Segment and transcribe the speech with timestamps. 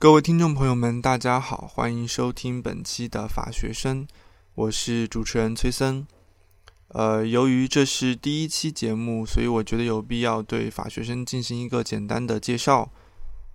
[0.00, 4.08] 各位听众朋友们，大家好，欢迎收听本期的法学生，
[4.54, 6.06] 我是主持人崔森。
[6.88, 12.90] 呃，由于这是第一期节目，所以我觉得有必要对法学生进行一个简单的介绍。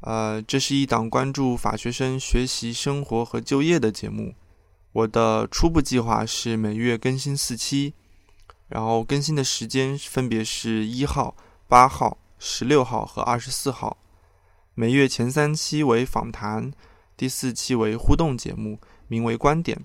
[0.01, 4.35] 呃，这是一档关注法学生学习、生活和就业的节目。
[4.91, 7.95] 我的初步计划是每月更新四期，
[8.67, 11.35] 然后更新的时间分别是一号、
[11.67, 13.97] 八号、十六号和二十四号。
[14.77, 16.69] 每月前三期为访谈，
[17.15, 19.79] 第四期为互动节目，名为“观点”。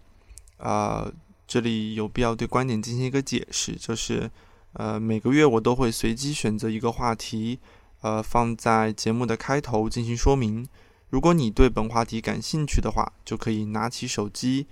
[0.59, 1.09] 啊，
[1.47, 4.29] 这里有必要对“观点”进行一个解释，就是，
[4.73, 7.61] 呃，每个月我都会随机选择一个话题，
[8.01, 10.67] 呃，放在节目的开头进行说明。
[11.11, 14.67] 如果你对本话题感兴趣的话，就可以拿起手机，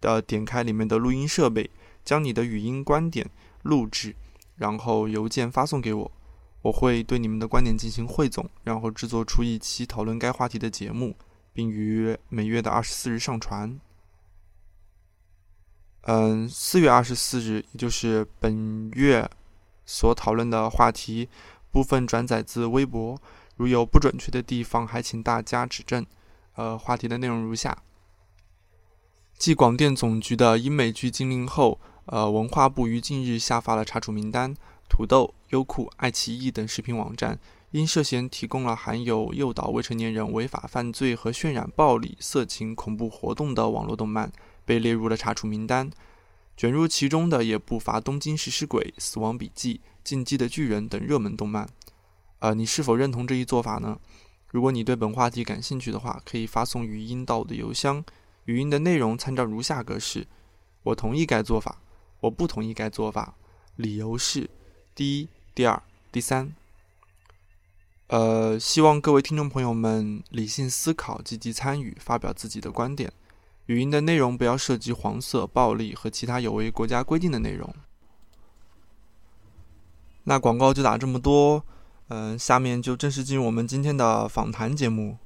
[0.00, 1.70] 呃，点开里面的录音设备，
[2.04, 3.30] 将你的语音观点
[3.62, 4.16] 录制，
[4.56, 6.12] 然后邮件发送给我。
[6.62, 11.16] 我会对你们的观点进行汇总，然后制作出一期讨论该话题的节目，
[11.52, 13.80] 并于每月的二十四日上传。
[16.02, 19.30] 嗯，四月二十四日，也就是本月
[19.84, 21.28] 所讨论的话题
[21.70, 23.18] 部分转载自微博，
[23.56, 26.04] 如有不准确的地方，还请大家指正。
[26.54, 27.82] 呃，话题的内容如下：
[29.38, 34.54] 继广电总局的英美剧禁令后，呃，文化部于近日下发了查处名单。
[34.90, 37.38] 土豆、优酷、爱奇艺等视频网站
[37.70, 44.30] 因涉嫌提供了含有诱导未成年人违法犯罪和渲染暴力、色情、恐怖活动的网络动漫，
[44.64, 45.90] 被列入了查处名单。
[46.56, 49.74] 卷入其中的也不乏《东京食尸鬼》《死亡笔记》
[50.04, 51.66] 《进击的巨人》等热门动漫。
[52.40, 53.98] 呃，你是否认同这一做法呢？
[54.48, 58.04] 如果你对本话题感兴趣的话，可以发送语音到我的邮箱。
[58.46, 60.26] 语音的内容参照如下格式：
[60.82, 61.80] 我同意该做法，
[62.20, 63.36] 我不同意该做法，
[63.76, 64.50] 理由是。
[64.94, 66.52] 第一、第二、第三，
[68.08, 73.12] 呃，希望各位听众朋友们理性思考，积极参与，发表自己的观点。
[73.66, 77.72] 语音的内容不要涉及黄色、暴力和其他有违国家规定的内容。
[80.24, 81.64] 那广告就打这么多，
[82.08, 85.18] 嗯，下面就正式进入我们今天的访谈节目。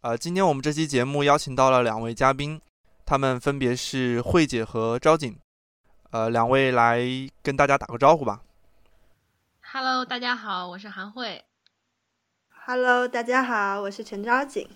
[0.00, 2.60] 呃，今天我们这期节目邀请到了两位嘉宾，
[3.06, 5.36] 他们分别是慧姐和昭景。
[6.12, 7.00] 呃，两位来
[7.42, 8.42] 跟大家打个招呼吧。
[9.72, 11.42] Hello，大家好，我是韩慧。
[12.66, 14.68] Hello，大家好，我是陈昭景。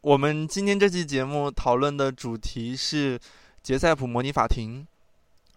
[0.00, 3.20] 我们今天这期节目讨论的主题是
[3.62, 4.86] 杰赛普模拟法庭。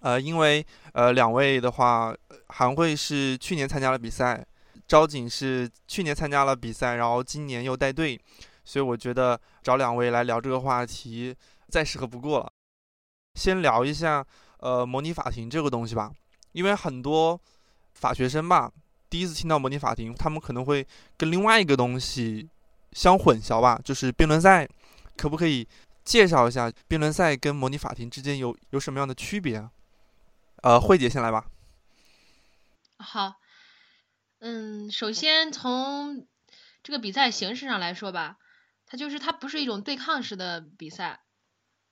[0.01, 2.13] 呃，因为呃，两位的话，
[2.49, 4.45] 韩慧是去年参加了比赛，
[4.85, 8.19] 昭景是去年参加了比赛，然后今年又带队，
[8.65, 11.33] 所以我觉得找两位来聊这个话题
[11.69, 12.51] 再适合不过了。
[13.35, 14.25] 先聊一下。
[14.59, 16.11] 呃，模拟法庭这个东西吧，
[16.51, 17.39] 因为很多
[17.93, 18.71] 法学生吧，
[19.09, 20.85] 第一次听到模拟法庭，他们可能会
[21.15, 22.49] 跟另外一个东西
[22.91, 24.67] 相混淆吧，就是辩论赛。
[25.15, 25.67] 可不可以
[26.03, 29.67] 介绍一下辩论赛跟模拟法庭之间有有什么样的区别？
[30.61, 31.47] 呃，慧姐先来吧。
[32.99, 33.33] 好，
[34.37, 36.27] 嗯，首先从
[36.83, 38.37] 这个比赛形式上来说吧，
[38.85, 41.19] 它就是它不是一种对抗式的比赛。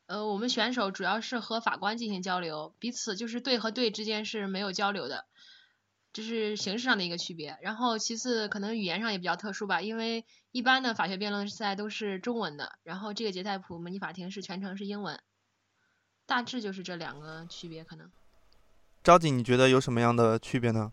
[0.08, 5.26] 呃，我们选手主要是和法官进行交流，彼此就是队和队之间是没有交流的，
[6.14, 7.58] 这是形式上的一个区别。
[7.62, 15.20] 然后其次可能语言上也比较特殊吧，因为一般的法学辩论赛都是中文的，然后这个杰泰普模拟法庭是全程是英文，
[16.28, 18.12] 大致就是这两个区别可能。
[19.04, 20.92] 招景，你觉得有什么样的区别呢？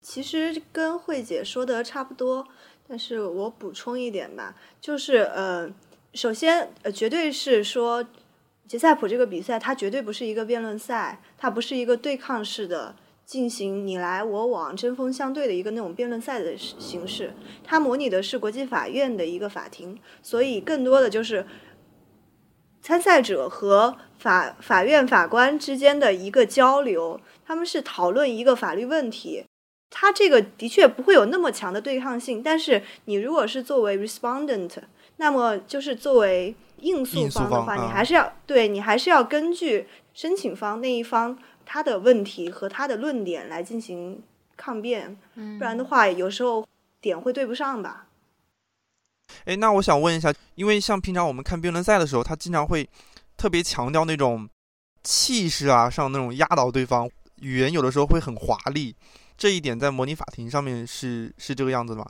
[0.00, 2.48] 其实跟慧姐说的差不多，
[2.88, 5.70] 但是我补充一点吧，就是呃。
[6.12, 8.04] 首先，呃，绝对是说，
[8.66, 17.32] 杰赛普这个比赛，它绝对不是一个辩论赛，它不是一个对抗式的进行你来我往、针锋相对的一个那种辩论赛的形式。
[17.62, 21.46] 它模拟的是国际法院的一个法庭，所以更多的就是
[22.82, 29.44] 参赛者和法法院法官之间的一个交流，他们是讨论一个法律问题。
[29.90, 34.72] 它这个的确不会有那么强的对抗性，但是你如果是作为 respondent。
[35.20, 44.22] 那么就是作为应诉方的话，你还是要对你还是要根据申请方那一方他的问题和他的论点来进行
[44.56, 46.66] 抗辩，不然的话有时候
[47.02, 48.06] 点会对不上吧。
[49.44, 52.88] 哎，那我想问一下，因为像平常我们看辩论赛的时候，他经常会
[53.36, 54.48] 特别强调那种
[55.04, 57.06] 气势啊，上那种压倒对方，
[57.42, 58.96] 语言有的时候会很华丽，
[59.36, 62.06] 这一点在模拟法庭上面是是这个样子的吗？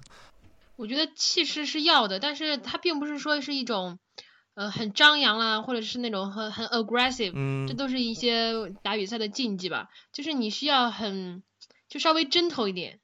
[0.81, 3.99] 我觉得气势是要的，但是它并不是说是一种，
[4.55, 9.89] 呃，很张扬啦，或者是那种很很 aggressive，嗯，这都是一些打比赛的禁忌吧。
[10.11, 11.43] 就是你需要很，
[11.91, 12.99] 就稍微 gentle 一点，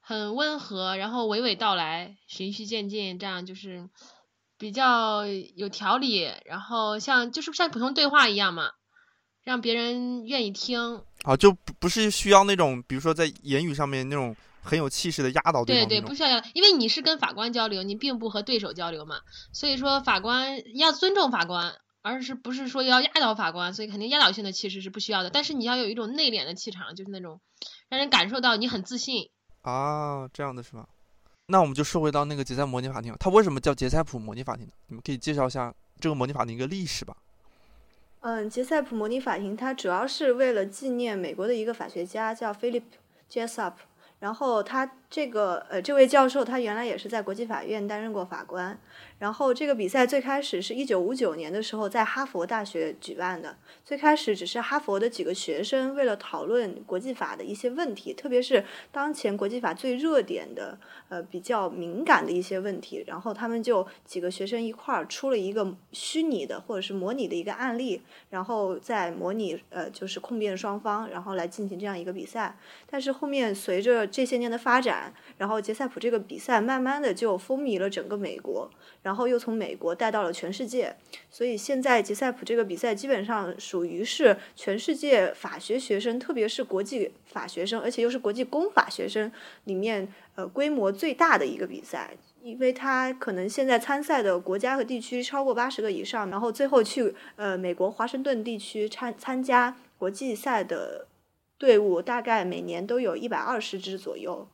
[0.00, 3.90] 很温和，然后娓娓道来，循序渐进，这样就是
[4.56, 8.70] 比较有条理，然后像就是像普通对话一样嘛，
[9.42, 11.02] 让别人愿意听。
[11.24, 19.20] 啊，就不不是需要那种，比如说在言语上面那种很有气势的压倒对对，方对对不需要，因为你是跟法官交流，你并不和对手交流嘛，
[19.52, 27.40] 所以说法官要尊重法官，而是不是说要压倒法官，所以肯定压倒性的气势是不需要的，但是你要有一种内敛的气场，就是那种
[27.88, 29.30] 让人感受到你很自信。
[29.62, 30.88] 啊，这样的是吧？
[31.46, 34.72] 那我们就说回到那个杰塞模拟法庭，它为什么叫杰塞普模拟法庭呢？
[34.86, 37.16] 你们可以介绍一下这个模拟法庭一个历史吧。
[38.20, 42.84] 嗯，杰塞普模拟法庭它主要是为了纪念美国的一个法学家叫 Philip
[43.28, 43.72] Jessup，
[44.20, 48.78] 然后他这个呃这位教授他原来也是在国际法院担任过法官，
[49.18, 60.78] 然后这个比赛最开始是一九五九年的时候在哈佛大学举办的，最开始只是哈佛的几个学生为了讨论国际法的一些问题，特别是当前国际法最热点的
[61.08, 72.56] 呃比较敏感的一些问题，然后他们就几个学生一块儿出了一个虚拟的或者是模拟的一个案例，然后再模拟呃就是控辩双方，然后来进行这样一个比赛。
[72.88, 74.99] 但是后面随着这些年的发展，
[75.36, 78.70] 然后杰赛普这个比赛慢慢的就风靡了整个美国，
[79.02, 80.96] 然后又从美国带到了全世界。
[81.30, 89.30] 所以现在杰赛普这个比赛基本上属于是全世界法学学生，特别是国际法学生，而且又是国际公法学生
[89.64, 92.10] 里面呃规模最大的一个比赛。
[92.42, 101.06] 因为它可能现在参赛的国家和地区超过八十个以上，然后最后去呃美国华盛顿地区参参加国际赛的
[101.58, 104.48] 队伍大概每年都有一百二十支左右，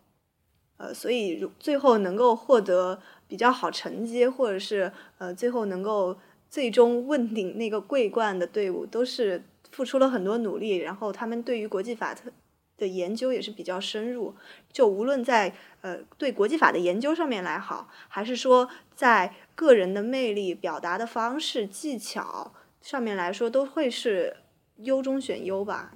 [0.78, 6.17] 呃，所以最后能够获得比较好成绩，或者是呃最后能够
[6.50, 9.43] 最终问鼎那个桂冠的队伍，都是
[9.73, 12.31] 付出了很多努力，然后他们对于国际法特
[12.76, 14.34] 的研究也是比较深入，
[14.70, 22.52] 就无论在呃对国际法的研究上面来好，还是说在个人的魅力、表达的方式、技巧
[22.82, 24.37] 上面来说，都会是
[24.76, 25.93] 优中选优吧。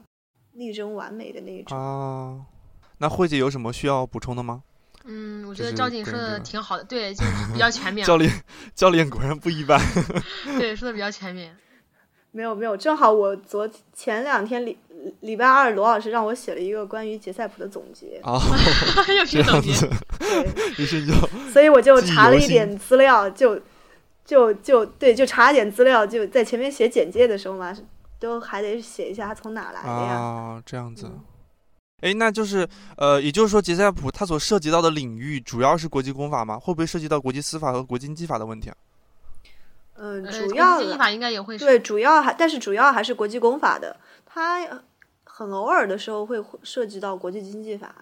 [0.53, 1.79] 力争完美的那种。
[1.79, 2.47] 啊，
[2.99, 4.65] 那慧姐有什么需要补充的吗？
[5.05, 8.31] 嗯，我觉得赵景说的挺好的， 对，就是比较全面，教练，
[8.75, 9.81] 教练果然不一般。
[10.59, 11.57] 对，说的比较全面。
[12.33, 14.79] 没有没有，正好我昨前两天礼
[15.23, 18.39] 礼拜二，罗老师让我写了一个关于杰塞普的总结，啊，
[19.09, 19.73] 又这样是总结，
[20.81, 21.13] 于是就
[21.53, 23.61] 所以我就查了一点资料，就
[24.25, 27.77] 就就对，就查了点资料，就在前面写简介的时候嘛，
[28.21, 30.15] 都还得写一下他从哪来的呀。
[30.15, 31.25] 啊，这样子嗯。
[32.01, 36.59] 哎，那就是呃，也就是说，杰塞普他所涉及到的领域主要是国际公法吗？
[36.59, 38.77] 会不会涉及到国际司法和国际经济法的问题啊？
[39.95, 44.67] 嗯，呃，主要来国际经济法应该也会是对，主要还但是主要还是国际公法的，它
[45.25, 47.95] 很偶尔的时候会涉及到国际经济法。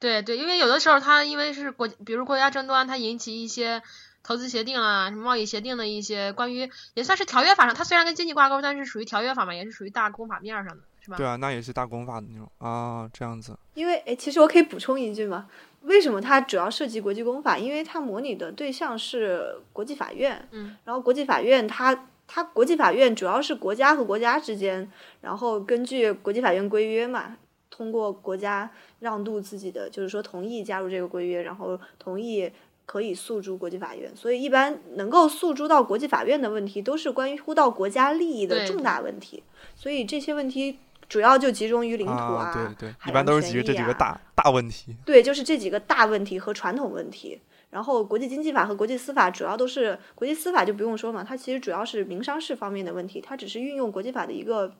[0.00, 3.82] 对对，因为有的时候它因为是国，比如国家争端，它引起一些
[4.22, 11.16] 投资协定啊、什么贸易协定的一些关于也算是条约法上，它虽然跟经济挂钩，但是属于条约法嘛，也是属于大公法面儿上的，是吧？
[11.18, 13.54] 对啊，那也是大公法的那种啊，这样子。
[13.74, 15.46] 因为诶，其实我可以补充一句嘛，
[15.82, 17.58] 为什么它主要涉及国际公法？
[17.58, 24.90] 因为它模拟的对象是国际法院，嗯，然后国际法院它它国际法院主要是国家和国家之间，
[25.20, 27.36] 然后根据国际法院规约嘛，
[27.68, 28.70] 通过国家
[29.00, 32.50] 让渡自己的，就是说同意加入这个规约，然后同意
[32.86, 34.10] 可以诉诸国际法院。
[34.16, 39.42] 所以一般能够诉诸到国际法院的问题，都是关乎到国家利益的重大问题。
[39.76, 40.78] 所以这些问题
[41.14, 44.96] 主要就集中于领土啊，对对，一般都是基于这几个啊大大问题。
[45.06, 47.40] 对，就是这几个大问题和传统问题。
[47.70, 54.74] 然后国际经济法和国际司法主要都是国际司法就不用说嘛，它其实主要是民商事方面的问题，它只是运用国际法的一个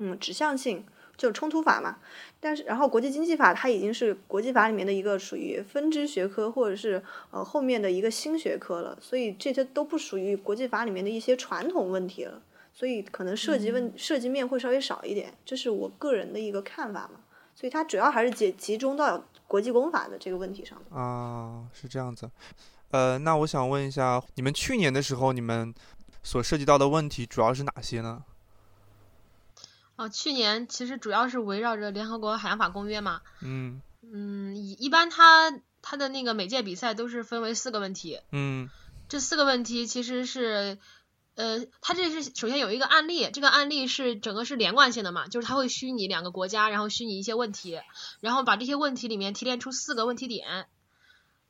[0.00, 0.84] 嗯指向性，
[1.16, 1.98] 就是冲突法嘛。
[2.40, 12.42] 但是然后国际经济法它已经是国际法里面的一个属于分支学科或者是呃后面的一个新学科了，所以这些都不属于国际法里面的一些传统问题了。
[12.74, 17.20] 所以可能涉及问、涉及面会稍微少一点，这是我个人的一个看法嘛。
[17.54, 21.00] 所以它主要还是集集中到国际公法的这个问题上面。
[21.00, 22.28] 啊，是这样子。
[22.90, 25.72] 呃，那我想问一下，你们去年的时候，你们
[26.22, 28.24] 所涉及到的问题主要是哪些呢？
[29.96, 38.68] 哦，去年其实主要是围绕着联合国海洋法公约嘛，嗯嗯，一一般它它的那个每届比赛都是分为四个问题，嗯
[39.08, 40.78] 这四个问题其实是，
[41.34, 47.80] 呃，它这是首先有一个案例，这个案例是整个是连贯性的嘛，就是它会虚拟两个国家，然后虚拟一些问题，
[48.20, 50.66] 然后把这些问题里面提炼出四个问题点，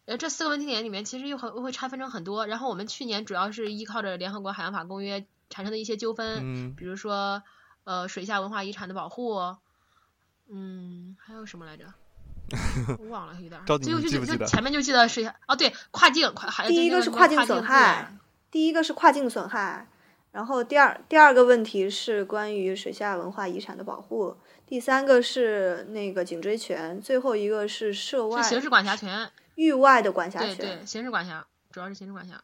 [0.07, 7.43] 呃，这四个问题点里面其实又很会拆分成很多，然后我们去年主要是依靠着联合国海洋法公约产生的一些纠纷，嗯比如说
[7.85, 9.39] 呃水下文化遗产的保护，
[10.51, 11.93] 嗯，还有什么来着？
[12.99, 13.65] 我忘了有点儿。
[13.65, 18.21] 着急就就就你记不记得前面就记得是哦，对，跨境跨海第一个是跨境损害源，
[18.55, 19.85] 第一个是跨境损害，
[20.31, 29.29] 然后第二第二个问题是关于水下文化遗产的保护，第三个是那个颈椎权，最后一个是涉外是刑事管辖权。
[29.57, 30.59] 域外的管辖对权。
[30.59, 32.41] 对，刑事管辖，主要是刑事管辖。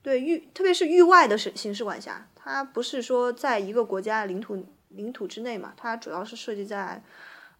[0.00, 7.02] 对域，特别是域外的是刑事管辖，它不是说在一个国家领土领土之内嘛，它主要是涉及在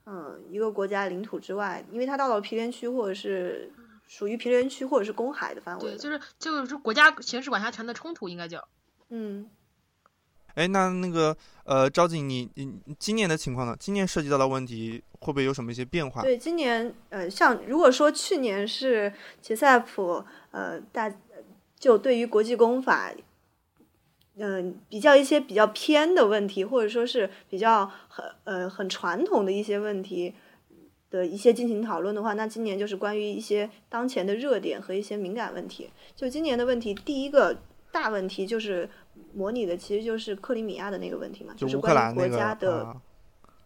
[0.07, 3.73] 嗯一个国家领土之外，因为它到了毗连区或者是
[4.11, 8.67] 属于平原区或者是公海的范围对，就是就是国家行使管辖权的冲突，应该叫。
[9.11, 9.49] 嗯，
[10.55, 13.76] 哎，那那个呃，赵景，你你你今年的情况呢？
[13.79, 16.23] 今年涉及到的问题会不会有什么一些变化？
[16.23, 21.09] 对，今年呃，像如果说去年是杰塞普呃大
[21.79, 23.12] 就对于国际公法。
[24.43, 30.35] 嗯，比较一些比较偏的问题，或者说是比较很呃很传统的一些问题
[31.11, 35.90] 的一些进行讨论的话，那今年就是关于一些当前的热点和一些敏感问题。
[36.14, 37.57] 就今年的问题，第一个
[37.90, 38.88] 大问题就是
[39.35, 42.97] 模拟的，其实就是克里米亚的那个问题嘛，就是关于国家的啊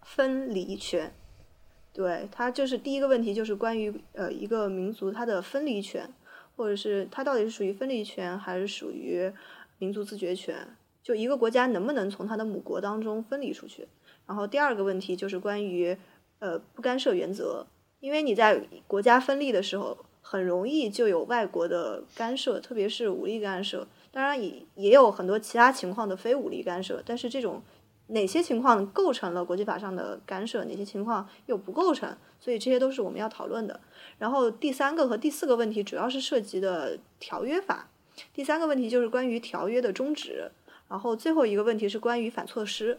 [0.02, 1.12] 分离权。
[1.92, 6.12] 对，它就是第一个问题，就是关于呃一个民族它的分离权，
[6.56, 9.30] 或者是它到底是属于分离权还是属于
[9.78, 10.76] 民族自决权？
[11.02, 13.86] 就一个国家能不能从它的母国当中分离出去？
[14.26, 15.96] 然后第二个问题就是关于
[16.44, 17.66] 呃不干涉原则，
[18.00, 23.86] 因为你在国家分立的时候，很容易就有外国的干涉，特别是武力干涉。
[24.12, 27.62] 当然也也有很多其他情况的非武力干涉，但是这种
[28.08, 33.80] 哪些情况构成了国际法上的干涉，哪些情况又不构成，所以这些都是我们要讨论的。
[34.18, 37.88] 然后第三个和第四个问题主要是涉及的条约法，
[38.34, 40.50] 第三个问题就是关于条约的终止，
[40.90, 42.98] 然后最后一个问题是关于反措施。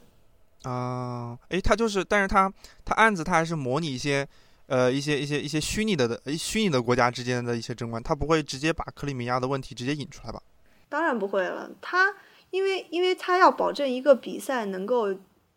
[0.63, 2.51] 啊，诶，他就是，但是他
[2.83, 4.27] 他案子他还是模拟一些
[4.67, 10.41] 呃一些一些一些虚拟的的诶虚拟的国家之间的一些争端，他不会直接把克里米亚的问题直接引出来吧？
[10.89, 12.13] 当然不会了，他
[12.51, 15.13] 因为因为他要保证一个比赛能够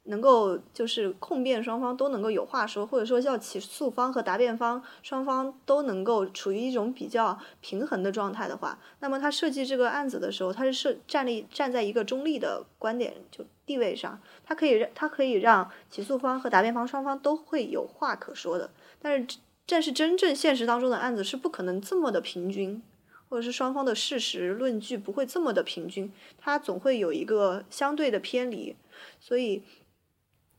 [0.08, 22.82] 能够就是控辩双方都能够有话说，或者说叫起诉方和答辩方双方都能够处于一种比较平衡的状态的话，那么他设计这个案子的时候，他是设站立站在一个中立的观点就地位上，他可以让他可以让起诉方和答辩方双方都会有话可说的，但是但是真正现实当中的案子是不可能这么的平均。
[23.30, 28.74] 或者是双方的事实论据不会这么的平均，它总会有一个相对的偏离，
[29.20, 29.62] 所以，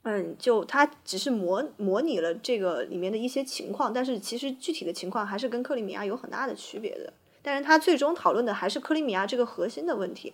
[0.09, 7.13] 嗯，就它只是模模拟了这个里面的一些情况，但是其实具体的情况还是跟克里米亚有很大的区别的。
[7.43, 10.33] 但是它最终讨论的还是克里米亚这个核心的问题，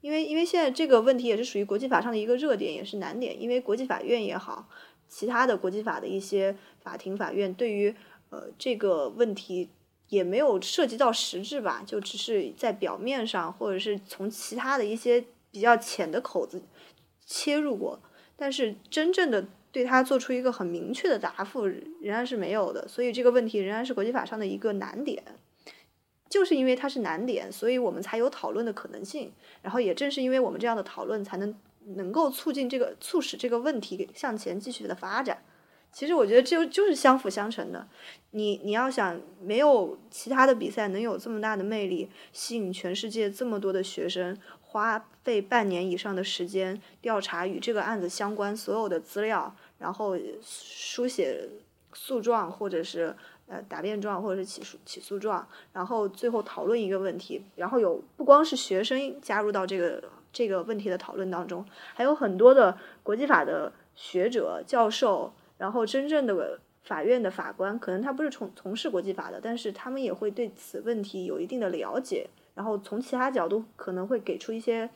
[0.00, 4.68] 因为因为现在这个问题也是属于国际法上的一个热点，也是难点，因为国际法院也好，
[5.08, 7.94] 其他的国际法的一些法庭法院对于
[8.30, 9.70] 呃这个问题。
[10.08, 16.62] 也没有涉及到实质吧，就只是在表面上，或者是从其他的一些比较浅的口子
[17.26, 17.98] 切入过，
[18.36, 22.86] 但是真正的对他做出一个很明确的答复，仍然是没有的。
[22.86, 25.22] 所以这个问题仍然是国际法上的一个难点，
[26.28, 29.32] 就是因为它是难点，所以我们才有讨论的可能性。
[29.62, 31.54] 然后也正是因为我们这样的讨论，才能
[31.96, 35.42] 能够促进这个促使这个问题向前继续的发展。
[35.92, 37.88] 其实我觉得这就就是相辅相成的。
[38.32, 51.48] 你你要想，没有其他的比赛能有这么大的魅力，吸引全世界这么多的学生，花费半年以上的时间调查与这个案子相关所有的资料，然后书写
[51.94, 53.14] 诉状或者是
[53.46, 65.32] 呃答辩状或者是起诉起诉状，然后最后讨论一个问题，然后有不光是学生加入到这个这个问题的讨论当中，还有很多的国际法的学者教授。
[65.58, 74.90] 然后，真正的法院的法官，可能他不是从从事国际法的，但是他们也会对此问题有一定的了解，然后从其他角度可能会给出一些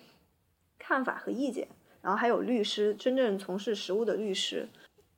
[0.76, 1.68] 看法和意见。
[2.02, 4.68] 然后还有律师，真正从事实务的律师，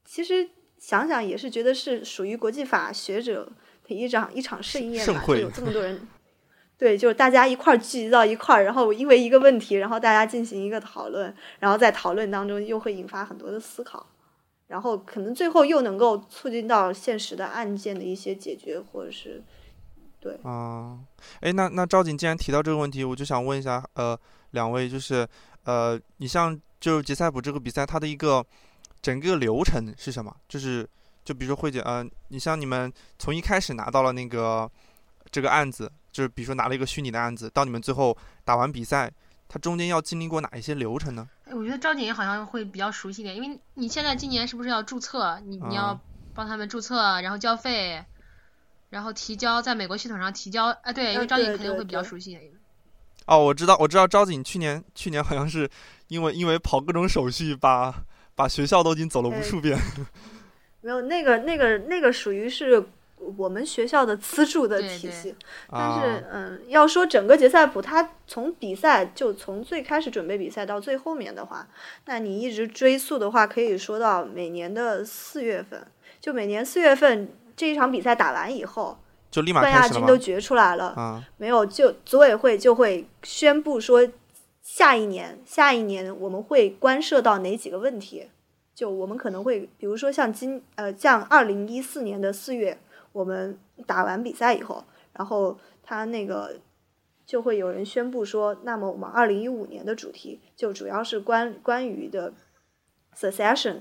[0.05, 3.49] 其实想想也是觉得是属于国际法学者
[3.87, 6.09] 的一场一场盛宴吧，就有这么多人，
[6.77, 14.05] 对，就是大家一块儿聚集到一块儿，然后因为一个问题，然后大家进行一个讨论，然后在讨论当中又会引发很多的思考。
[14.67, 19.43] 然后可能最后又能够促进到现实的案件的一些解决，或者是
[20.23, 20.97] 对啊，
[21.41, 24.17] 哎，那那赵景既然提到这个问题，我就想问一下，呃，
[24.53, 25.29] 两位就是
[25.65, 28.47] 呃，你像就是杰赛普这个比赛，它的一个
[29.03, 30.33] 整个流程是什么？
[30.49, 30.89] 就是
[31.25, 34.71] 就比如说慧姐，呃，你像你们从一开始拿到了那个
[35.33, 39.13] 这个案子，就是比如说拿了一个虚拟的案子，到你们最后打完比赛。
[39.49, 41.29] 它中间要经历过哪一些流程呢？
[41.45, 45.39] 哎，我觉得赵景好像会比较熟悉点，因为你现在今年是不是要注册？
[45.45, 46.01] 你你要
[46.33, 48.03] 帮他们注册，然后交费，
[48.93, 50.67] 然后提交在美国系统上提交。
[50.83, 52.39] 哎，对，因为呃张景对对肯定会比较熟悉。
[53.27, 55.69] 哦，我知道，我知道，招景去年去年好像是
[56.09, 57.95] 因为因为跑各种手续把，
[58.35, 59.79] 把学校都已经走了无哎数遍。
[60.83, 62.85] 没有那个那个那个属于是
[63.37, 65.35] 我们学校的资助的体系，
[65.69, 71.67] 啊但是嗯，要说整个杰赛普，它从比赛就从最开始准备比赛到最后面的话，
[72.07, 75.87] 那你一直追溯的话，可以说到每年的四月份，
[76.21, 78.99] 就每年四月份这一场比赛打完以后，
[79.31, 79.89] 就立马冠亚？
[79.89, 84.09] 军都决出来了，啊，没有，就组委会就会宣布说，
[84.63, 88.29] 下一年，下一年我们会关涉到哪几个问题？
[88.75, 92.79] 就我们可能会，比如说像今呃，像二零一四年的四月，
[93.13, 96.57] 我们打完比赛以后，然后他那个
[97.27, 102.33] 就会有人宣布说，那么我们二零一五年的主题就主要是关关于的
[103.15, 103.81] secession，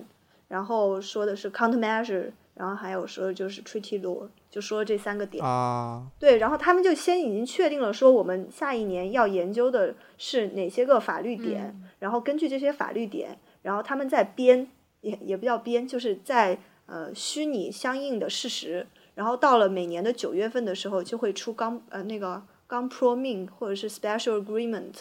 [0.50, 5.44] 然后说的是 countermeasure，然后还有说就是 treaty law，就说这三个点。
[5.44, 14.68] 啊，对，然后他们就先已经确定了，说我们下一年要研究的是哪些个法律点，嗯然后根据这些法律点，然后他们在编，
[15.02, 24.94] 也也不叫编，就是在呃虚拟相应的事实，然后到了每年的九月份的时候，就会出刚呃那个刚 pro min 或者是 special agreement，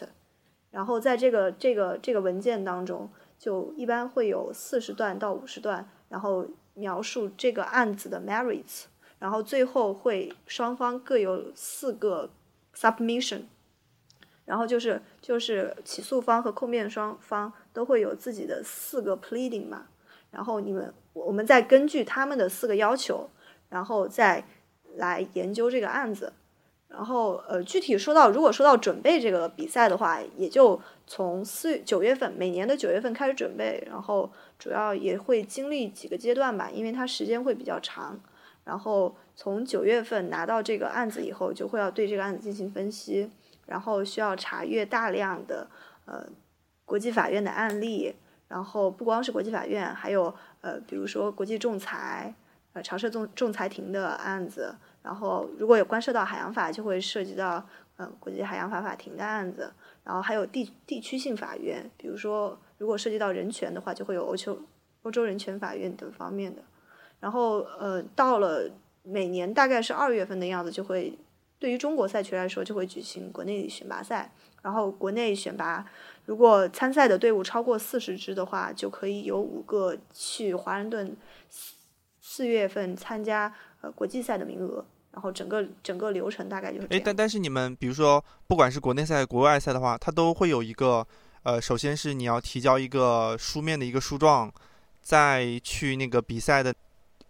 [0.71, 6.47] 然后在这个这个这个文件当中，就一般会有四十段到五十段，然后
[6.81, 8.87] 描述这个案子的 merits。
[9.21, 12.31] 然后最后会双方各有四个
[12.75, 13.43] submission，
[14.47, 19.89] 然后就是就是起诉方和控辩双方都会有自己的四个 pleading 嘛，
[20.31, 23.29] 然后你们我们再根据他们的四个要求，
[23.69, 24.43] 然后再
[24.97, 26.33] 来研究这个案子。
[26.89, 38.21] 然后呃，具体说到如果说到准备这个比赛的话，也就从四九月份每年的九月份开始准备，然后主要也会经历几个阶段吧，因为它时间会比较长。
[38.63, 43.29] 然后从九月份拿到这个案子以后，就会要对这个案子进行分析，
[43.67, 45.67] 然后需要查阅大量的
[46.05, 46.25] 呃
[46.85, 48.15] 国际法院的案例，
[48.49, 52.33] 然后不光是国际法院，还有呃比如说国际仲裁、
[52.75, 59.73] 呃常设仲仲裁庭的案子，然后如果有关涉到海洋法，就会涉及到呃国际海洋法法庭的案子，
[60.05, 64.59] 然后还有地地区性法院，比如说如果涉及到人权的话，就会有欧洲
[65.03, 66.63] 欧洲人权法院等方面的。
[67.21, 68.71] 然后呃，到了
[69.03, 71.13] 每年大概是二月份的样子，就会
[71.59, 74.33] 对于中国赛区来说，就会举行国内选拔赛。
[74.63, 75.85] 然后国内选拔，
[76.25, 81.15] 如果参赛的队伍超过四十支的话，就可以有五个去华盛顿
[81.51, 81.75] 四
[82.23, 84.83] 四月份参加呃国际赛的名额。
[85.13, 91.05] 然后整个整个流程大概就是这哎，但但是你们比如说，不管是国内赛、国外赛的话，它都会有一个，
[91.43, 94.53] 呃，首先是你要提交一个书面的一个书状，
[95.01, 96.75] 再去那个比赛的，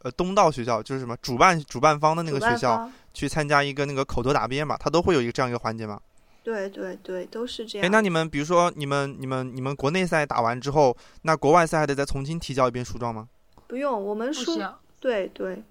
[0.02, 6.00] 呃，东道学校就是什么主办主办方的那个学校去参加一个那个口头答辩嘛，它都会有一个这样一个环节嘛。
[6.42, 7.92] 对对对，都是这哎，样。
[7.92, 13.28] 那你们比如说你们你们你们国内赛打完之后，那国外赛还得再重新提交一遍书状吗？
[13.66, 14.58] 不用，我们书。
[14.98, 15.62] 对对，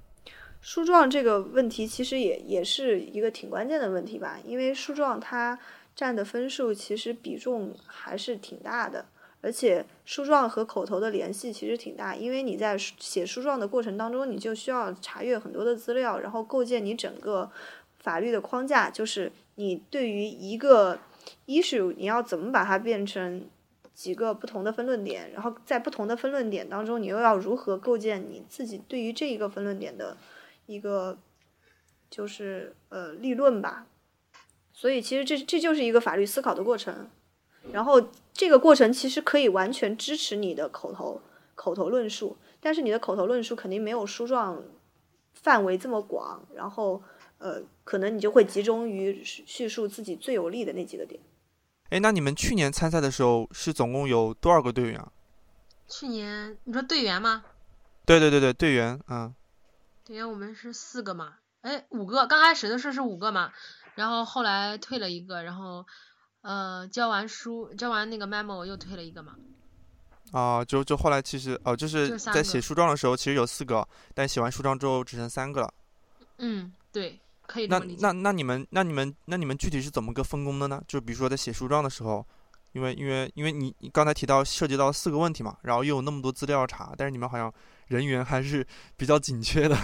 [0.61, 5.57] 书状这个问题其实也也是一个挺关键的问题吧，因为书状它
[5.99, 9.05] 占的分数其实比重还是挺大的，
[9.41, 17.51] 而且书状和口头的联系其实挺大，因为你在写书状的过程当中，你就需要查阅很多的资料，然后构建你整个
[17.97, 20.99] 法律的框架，就是你对于一个
[21.47, 23.45] issue 你要怎么把它变成
[23.93, 30.15] 几个不同的分论点，然后在不同的分论点当中，你又要如何构建你自己对于这一个分论点的
[30.65, 31.17] 一个
[32.09, 33.85] 就是呃立论吧。
[34.79, 37.09] 所以其实这这就是一个法律思考的过程，
[37.73, 41.21] 然后这个过程其实可以完全支持你的口头
[41.53, 44.63] 口头论述，但是你的口头论述肯定没有书状
[45.33, 47.03] 范围这么广，然后
[47.39, 51.19] 呃可能你就会集中于叙叙述自己最有利的那几个点。
[51.89, 55.11] 哎，那你们去年参赛的时候是总共有多少个队员啊？
[55.89, 57.43] 去年你说队员吗？
[58.05, 59.33] 对对对对，队员，啊，
[60.05, 63.51] 队员我们是四个嘛，哎，五个，刚开始的时候是五个嘛，
[63.99, 65.85] 然后后来退了一个，然后
[66.39, 69.35] 呃交完书交完那个 memo 又退了一个嘛，
[70.31, 75.73] 啊、就就后来其实哦，就是在写书状的时候，其实有四个，但写完书状之后只剩三个了。
[76.37, 77.85] 嗯，对，可以这那。
[77.99, 80.81] 那那你们那你们那你们具体是怎么个分工的呢？
[80.87, 82.25] 就比如说在写书状的时候，
[82.71, 87.53] 因为因为因为你你刚才提到涉及到四个问题嘛，然后又有那么多资料要查，但是你们好像
[87.87, 89.75] 人员还是比较紧缺的。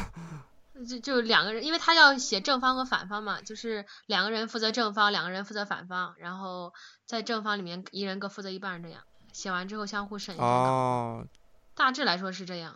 [0.87, 6.73] 就就两个人，因为他要写正方和反方嘛，就是两个人负责正方，两个人负责反方，然后
[7.05, 10.49] 在正方里面一人各负责一半这样，写完之后相互审一下稿。
[10.49, 11.27] 哦，
[11.75, 12.75] 大致来说是这样。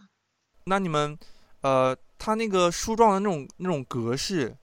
[0.65, 1.17] 那你们
[1.61, 4.55] 呃，他那个书状的那种那种格式，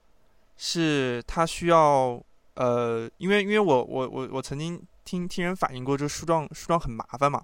[0.57, 2.19] 是他需要
[2.55, 7.43] 呃，因为因为我我我我曾经听听人反映过，这书状书状很麻烦嘛。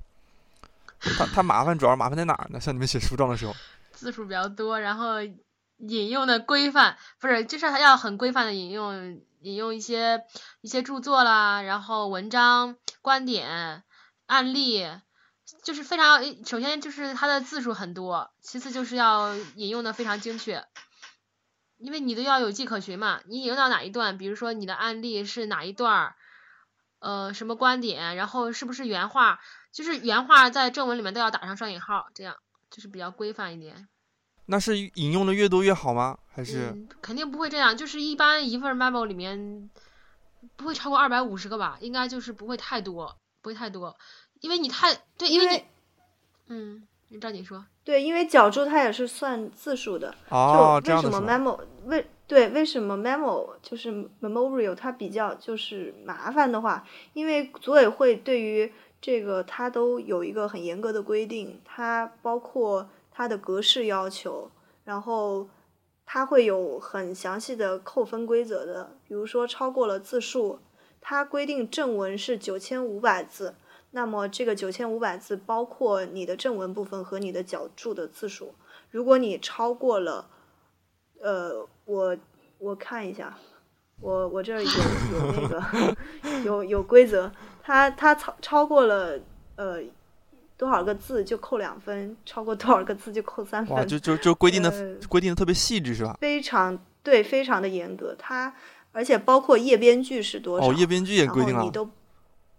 [1.17, 2.59] 他他麻烦主要麻烦在哪儿呢？
[2.59, 3.53] 像你们写书状的时候，
[3.91, 5.15] 字数比较多，然后
[5.77, 10.23] 引用的规范不是，就是要很规范的引用引用一些
[10.61, 13.83] 一些著作啦，然后文章、观点、
[14.25, 14.87] 案例。
[15.61, 20.65] 就是非常，首先就是它的字数很多，其次就是要引用的非常精确，
[21.77, 23.21] 因为你都要有迹可循嘛。
[23.27, 26.15] 你引用到哪一段，比如说你的案例是哪一段儿，
[26.99, 29.39] 呃，什么观点，然后是不是原话，
[29.71, 32.35] 就是原话在正文里面都要打上双引号，这样
[32.69, 33.87] 就是比较规范一点。
[34.47, 36.17] 那是引用的越多越好吗？
[36.27, 36.75] 还是？
[37.01, 39.69] 肯定不会这样，就是一般一份 memo 里面
[40.55, 43.95] 不会超过二百五十个吧，应该就是不会太多，不会太多。
[44.41, 45.63] 因为你太对，因为你，
[46.47, 47.65] 嗯，你照你说。
[47.85, 50.13] 对，因为脚注它也是算字数的。
[50.29, 64.49] 哦，就为什么 memo 为对为什么 memo 就是 memorial 它比较就是麻烦的话，因为组委会对于这个它都有一个很严格的规定，它包括它的格式要求，
[64.83, 65.47] 然后
[66.05, 68.97] 它会有很详细的扣分规则的。
[69.07, 70.59] 比如说超过了字数，
[70.99, 73.55] 它规定正文是九千五百字。
[73.91, 78.55] 那么这个九千五百字包括你的正文部分和你的脚注的字数。
[78.89, 80.27] 如果你超过了，
[81.21, 82.17] 呃，我
[82.57, 83.37] 我看一下，
[84.01, 84.69] 我我这儿有
[85.13, 85.95] 有那个
[86.43, 89.19] 有有规则，它它超超过了
[89.55, 89.79] 呃
[90.57, 93.75] 多少个字就扣两分，超过多少个字就扣三分。
[93.75, 96.17] 哇，就就就规定的规定的特别细致是吧？
[96.19, 98.15] 非常对，非常的严格。
[98.17, 98.53] 它
[98.91, 100.67] 而且包括页边距是多少？
[100.67, 101.63] 哦，页边距也规定了。
[101.63, 101.89] 你都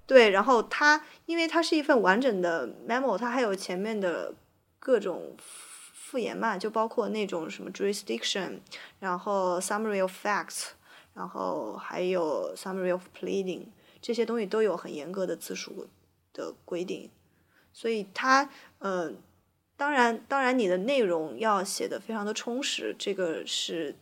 [0.07, 1.03] 对，然后它。
[1.27, 4.35] 因为它是一份完整的 memo，它还有前面的
[4.79, 8.59] 各种复言嘛，就包括那种什么 jurisdiction，
[9.01, 10.73] 然后 summary of facts，
[11.15, 13.63] 然后还有 summary of pleading，
[14.03, 15.89] 这些东西都有很严格的字数
[16.35, 17.09] 的规定，
[17.75, 19.13] 所以它呃，
[19.77, 23.95] 当然当然你的内容要写的非常的充实，这个是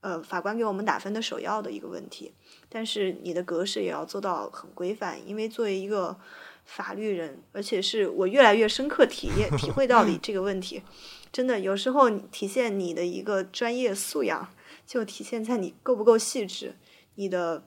[0.00, 2.32] 呃法官给我们打分的首要的一个问题，
[2.68, 6.18] 但是你的格式也要做到很规范，因为作为一个
[6.64, 10.82] 法律人，而且是我越来越深刻体验、体会到的这个问题。
[11.30, 14.48] 真的，有时候体现你的一个专业素养，
[14.86, 16.76] 就体现在你够不够细致。
[17.16, 17.62] 你的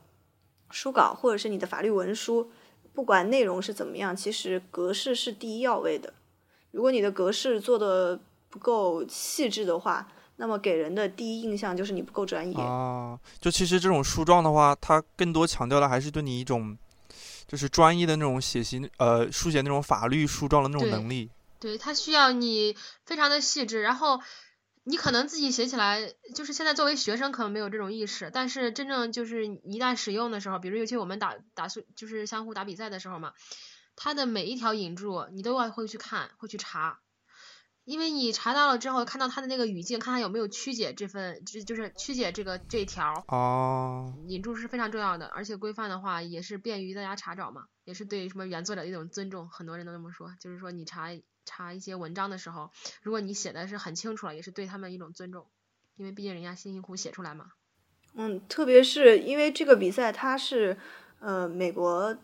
[0.72, 2.52] 书稿或者是你的法律文书，
[2.96, 6.14] 不管内容是怎么样，其实格式是第一要位的。
[6.72, 12.58] 如果你的格式做的不够细致的话，那么给人的第一印象就是你不够专业。
[12.58, 16.78] 啊，就其实这种书状的话，它更多强调的还是对你一种。
[17.48, 21.30] 就是专业的那种写习，呃，书写那种法律书状的那种能力。
[21.60, 24.20] 对，它需要你非常的细致，然后
[24.88, 33.34] 你可能自己写起来，就是现在作为学生可能没有这种意识，但是真正就是一旦使用的时候，比如尤其我们打打就是相互打比赛的时候嘛，
[33.96, 37.00] 它的每一条引注你都要会去看，会去查。
[37.84, 43.24] 因为你查到了之后，看到他的那个语境，看他有没有曲解这份，就就是曲解这个这一条。
[43.28, 44.12] 哦。
[44.28, 49.50] 引注是非常重要的，而且规范的话也是便于大家查找嘛，也是对什么原作者的一种尊重。
[49.50, 51.10] 很多人都这么说，就是说你查
[51.46, 52.70] 查一些文章的时候，
[53.02, 55.46] 如果你写的是很清楚了，也是对他们一种尊重，
[55.96, 57.52] 因为毕竟人家辛辛苦苦写出来嘛。
[58.16, 60.78] 嗯，特别是因为这个比赛它是
[61.20, 62.18] 呃美国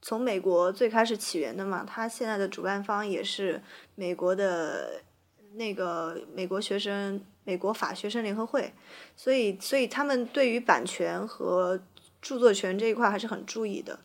[0.00, 3.62] 从美国最开始起源的嘛，它现在的主办方也是
[3.94, 5.02] 美国的。
[5.58, 8.74] 那个美国学生，美国法学生联合会，
[9.16, 11.80] 所以所以他们对于版权和
[12.20, 13.98] 著作权这一块还是很注意的。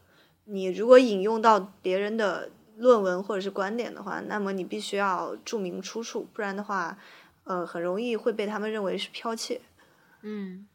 [0.45, 2.49] 你如果引用到别人的
[2.81, 6.97] 论文或者是观点的话，那么你必须要注明出处，不然的话，
[7.45, 9.61] 呃，很容易会被他们认为是剽窃。
[10.23, 10.67] 嗯。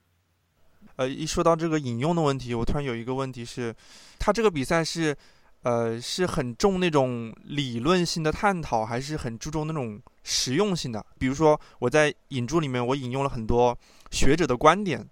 [0.97, 3.75] 呃，一说到这个引用的问题，我突然有一个问题是，
[4.19, 5.15] 他这个比赛是，
[5.63, 10.01] 呃，是很重那种理论性的探讨，还是很注重那种？
[10.29, 13.79] 实用性的，比如说我在引注里面，我引用了很多
[14.11, 15.09] 学者的观点，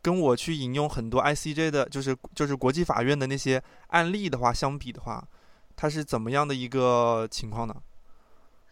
[0.00, 5.22] 跟我去引用很多 ICJ 的，就是就是国际法院的那些案例的话相比的话，
[5.76, 7.76] 它是怎么样的一个情况呢？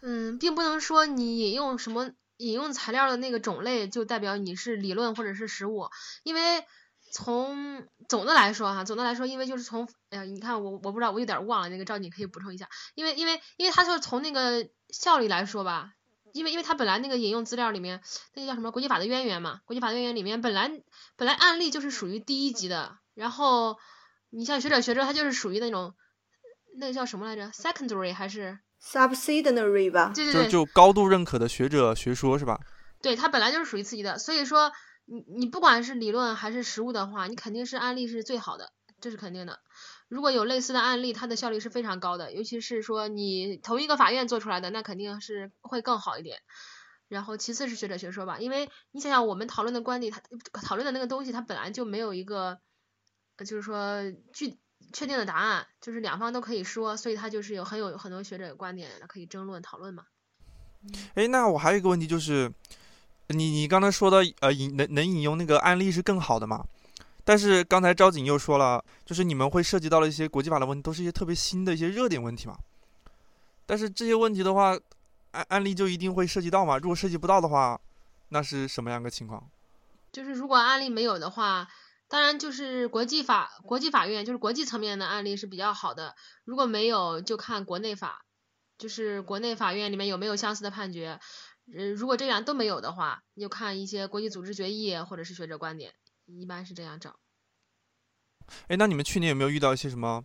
[0.00, 5.88] 嗯，并不能说你引用什么引用材料的那个种类就代表你是理论或者是实物，
[6.22, 6.64] 因为
[7.10, 14.68] 从总的来说哈，总的来说，因为就是从哎呀，你看我我不知道，我有点忘了那个赵，你可以补充一下，因为因为因为他就是从那个。
[14.92, 15.94] 效率来说吧，
[16.34, 18.02] 因为因为他本来那个引用资料里面，
[18.34, 20.70] 那个叫什么国际法的渊源嘛，国际法的渊源里面本来
[21.16, 23.78] 本来案例就是属于第一级的，然后
[24.28, 25.94] 你像学者学者他就是属于那种
[26.78, 32.60] 那个叫什么来着，secondary 还是 subsidiary 吧，对对对，就就高度认可的学者学说是吧？
[33.00, 34.72] 对，它本来就是属于刺激的，所以说
[35.04, 39.60] 你你不管是理论还是实物的话，你肯定是案例是最好的，这是肯定的。
[40.08, 46.38] 如果有类似的案例，它的效率是非常高的，尤其是说你同一个法院做出来的，那肯定是会更好一点。
[47.08, 52.58] 然后其次是学者学说吧，因为你想想我们讨论的观点，它讨论的那个东西，它本来就没有一个，
[53.38, 54.58] 就是说具
[54.92, 60.04] 确定的答案，就是两方都可以说，所以它就是有很有很多学者有观点可以争论讨论嘛。
[61.14, 62.52] 哎，那我还有一个问题就是，
[63.28, 66.64] 你你刚才说的呃引能能引用那个案例是更好的嘛？
[67.24, 72.58] 但是刚才招景又说了，就是你们会涉及到了一些国际法的问题，都是一些特别新的一些热点问题嘛。
[73.64, 74.76] 但是这些问题的话，
[75.30, 76.76] 案案例就一定会涉及到嘛？
[76.78, 77.80] 如果涉及不到的话，
[78.30, 79.48] 那是什么样个情况？
[80.10, 81.66] 就是如果案例没有的话，
[82.12, 86.14] 当然就是国际法国际法院就是国际层面的案例是比较好的。
[86.44, 88.26] 如果没有，就看国内法，
[88.76, 91.18] 就是国内法院里面有没有相似的判决。
[91.74, 95.90] 呃，如果这样都没有的话，你就看一些国际组织决议或者是学者观点，
[96.26, 97.16] 一般是这样找。
[98.68, 100.22] 哎，那你们去年有没有遇到一些什么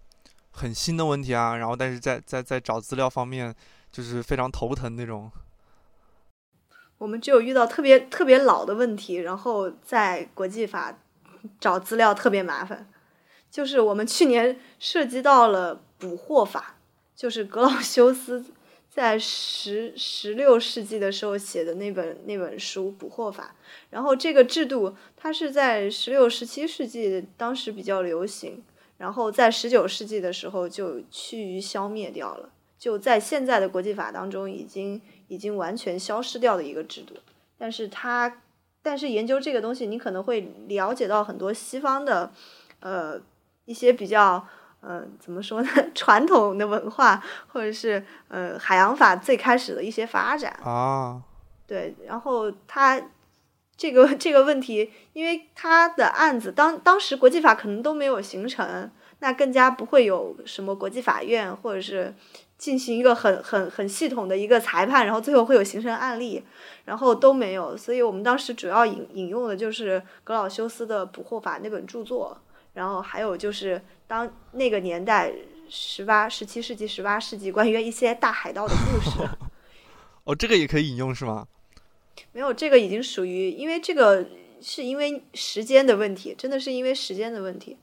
[0.52, 1.56] 很新的问题啊？
[1.56, 3.56] 然后但是在在在找资料方面
[3.94, 5.32] 就是非常头疼那种？
[6.98, 11.00] 我们只有遇到特别特别老的问题，然后在国际法
[11.60, 12.90] 找资料特别麻烦。
[13.50, 16.76] 就是我们去年涉及到了捕获法，
[17.16, 18.46] 就是格老修斯
[18.90, 23.56] 在十十六世纪的时候写的那本那本书《捕获法》，
[23.90, 28.64] 然后这个制度它是在十六、十七世纪当时比较流行，
[28.98, 37.16] 然后在十九世纪的时候就趋于消灭掉了，就在现在的国际法当中已经已经完全消失掉的一个制度。
[37.58, 38.42] 但是它，
[38.88, 42.32] 但是研究这个东西，你可能会了解到很多西方的，
[42.80, 43.20] 呃，
[43.66, 44.48] 一些比较。
[44.80, 45.70] 呃，怎么说呢？
[45.96, 51.20] 传统的文化，或者是呃海洋法最开始的一些发展啊，
[51.66, 53.02] 对，然后他
[53.76, 62.14] 这个这个问题，因为他的案子当当时国际法可能都没有形成，那更加不会有什么国际法院，或者是
[62.58, 66.44] 进行一个很很很系统的一个裁判，然后最后会有形成案例，
[66.86, 72.38] 然后都没有，所以我们当时主要引引用的就是格老修斯的《捕获法》那本著作。
[72.74, 75.34] 然后还有就是当那个年代，
[75.68, 79.28] 十八、十七世纪、十八世纪关于一些大海盗的故事。
[80.26, 81.48] 哦，这个也可以引用是吗？
[82.34, 84.28] 没有，这个已经属于，因为这个
[84.62, 87.80] 是因为时间的问题，真的是因为时间的问题。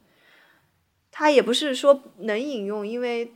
[1.10, 3.34] 他也不是说能引用，因为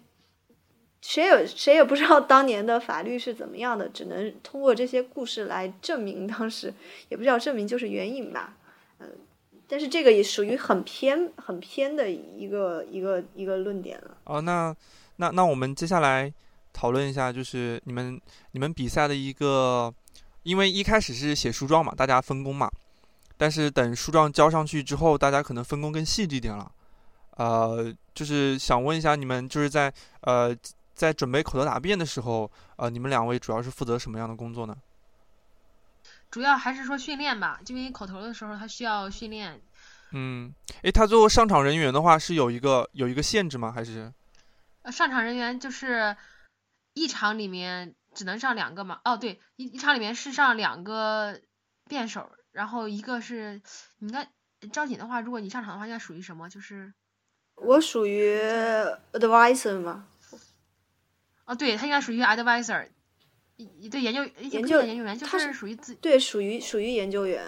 [1.00, 6.72] 谁也谁也不知道当年的法律是怎么样的，只能通过这些故事来证明当时，
[7.08, 8.56] 也不知道证明，就是援引吧。
[9.00, 9.08] 嗯
[9.70, 14.16] 但是这个也属于很偏、很偏的一个一个一个论点了。
[14.24, 14.74] 哦，那
[15.16, 16.32] 那那我们接下来
[16.72, 18.18] 讨论一下，就是你们
[18.52, 19.92] 你们比赛的一个，
[20.42, 22.70] 因为一开始是写书状嘛，大家分工嘛，
[23.36, 26.72] 但是等书状交上去之后，大家可能分工更细致一点了。
[27.36, 30.56] 呃，就是想问一下你们，就是在呃
[30.98, 34.76] 在准备口头答辩的时候，呃，你们两位主要是负责什么样的工作呢？
[36.28, 39.62] 主要还是说训练吧，就因为口头的时候他需要训练。
[40.10, 43.70] 嗯，诶，他最后上场人员的话是有一个有一个限制吗？
[43.70, 44.12] 还是？
[44.82, 46.16] 呃，上场人员就是
[46.94, 49.00] 一场里面只能上两个嘛。
[49.04, 51.40] 哦，对，一一场里面是上两个
[51.88, 53.62] 辩手，然后一个是
[54.00, 54.28] 你应该
[54.72, 56.50] 赵锦的话，如果你上场的话，应该属于什么？
[56.50, 56.92] 就是
[57.54, 58.36] 我属于
[59.12, 60.08] advisor 吗？
[61.48, 62.86] 哦，对他应该属于 advisor。
[63.56, 67.42] 一对研究研究研究员，就是属于自对属于属于研究员，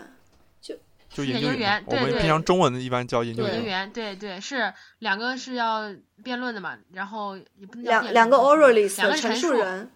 [0.61, 0.75] 就
[1.09, 9.89] 就研究员，我们平常中文的一般叫研究员，研究员对对是两个是要辩论的嘛，然后也不能两两个 oralist，两个陈述人，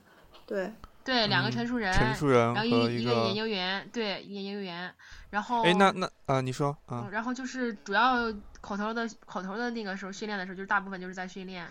[0.47, 4.95] 对对两个陈述人，陈述人然后一一个研究员，对研究员，
[5.31, 11.67] 然后哎那那啊你说啊，然后就是主要口头的口头的那个时候训练的时候，就是大部分就是在训练，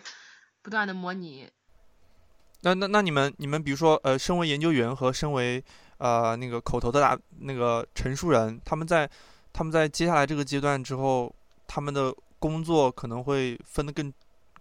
[0.62, 1.50] 不断的模拟。
[2.64, 5.62] 那那那你们你们比如说呃，身为研究员和身为
[5.98, 9.10] 呃那个口头的答那个陈述人，他们在
[9.52, 11.34] 他们在接下来这个阶段之后，
[11.68, 14.12] 他们的工作可能会分得更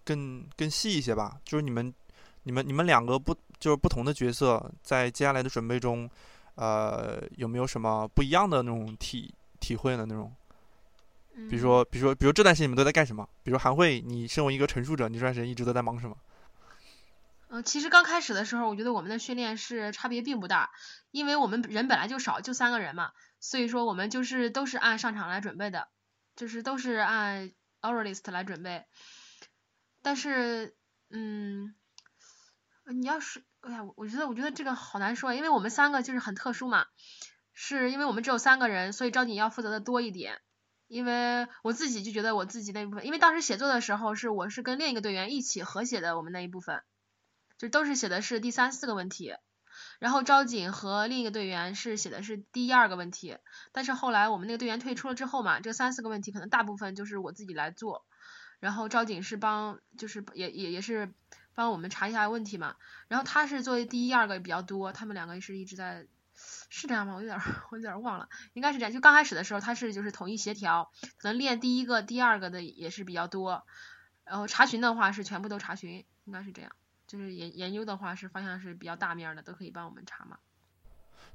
[0.04, 1.38] 更更细一些吧？
[1.44, 1.94] 就是你们
[2.42, 6.10] 你们你们两个不就是不同的角色，在接下来的准备中，
[6.56, 10.04] 呃，有没有什么不一样的那种体体会呢？
[10.08, 10.30] 那种，
[11.48, 13.28] 比如说比如说比如这段时间你们都在干什么？
[13.44, 16.16] 比如韩慧，你身为一个陈述者，你这段时间一直都在忙什么？
[17.54, 20.70] 嗯，其实刚开始的时候，我觉得我们的训练是差别并不大，
[21.10, 25.88] 因为我们人本来就少，就三个人嘛，所以说我们就是都是按上场来准备的，
[26.34, 28.86] 就是都是按 oralist 来准备。
[30.00, 30.74] 但是，
[31.10, 31.74] 嗯，
[32.86, 36.86] 你要是，哎呀，我觉得我觉得这个好难说，因为我们三个就是很特殊嘛，
[37.52, 40.40] 是因为我们只有三个人，所以赵锦要负责的多一点。
[40.88, 46.82] 因为我自己就觉得我自己那部分，因为当时写作的时候是我是跟另一个队员一起合写的，我们那一部分，
[47.62, 49.36] 就都是写的是第三四个问题，
[50.00, 53.38] 然后招景和另一个队员是写的是第一二个问题，
[53.70, 58.04] 但是后来我们那个队员退出了之后嘛，这三四个问题可能大部分就是我自己来做，
[58.58, 61.14] 然后赵景是帮就是也也也是
[61.54, 62.74] 帮我们查一下问题嘛，
[63.06, 66.08] 然后他是作为第一二个比较多，他们两个是一直在。
[66.70, 67.14] 是这样吗？
[67.14, 67.38] 我有点
[67.70, 68.92] 我有点忘了，应该是这样。
[68.92, 73.64] 就刚开始的时候，他是就是统一协调，可能练第一个、第二个的也是比较多。
[74.24, 76.72] 然后查询的话是全部都查询，应该是这样。
[77.12, 80.38] 就是研研究的话是方向是比较大面的，都可以帮我们查嘛。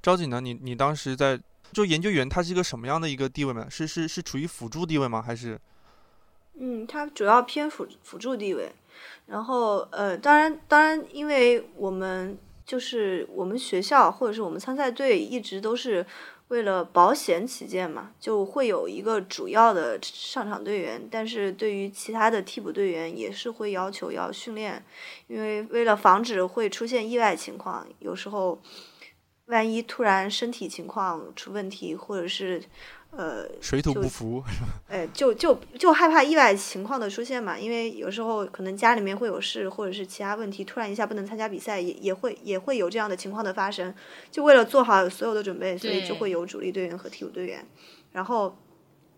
[0.01, 0.41] 招景呢？
[0.41, 1.39] 你你当时在
[1.71, 3.69] 就研究员，他是一个什么样的一个地位呢？
[3.69, 5.21] 是是是处于辅助地位吗？
[5.21, 5.61] 还是？
[6.55, 8.71] 嗯，他主要偏辅辅助地位。
[9.27, 12.35] 然后呃，当然当然，因为我们。
[12.67, 16.05] 就是我们学校或者是我们参赛队一直都是
[16.47, 24.83] 为了保险起见嘛，就会有一个主要的上场队员，但是对于其他的替补队员也是会要求要训练，
[25.27, 28.62] 因为为了防止会出现意外情况，有时候
[29.45, 32.63] 万一突然身体情况出问题，或者是。
[33.17, 34.67] 呃，水土不服是吧？
[34.89, 43.91] 哎，就就就害怕意外情况的出现嘛，因为有时候可能家里面会有事，或者是其他问题，突然一下不能参加比赛，也也会也会有这样的情况的发生。
[44.30, 47.67] 就为了做好所有的准备，所以就会有主力队员和替补队员。
[48.12, 48.56] 然后，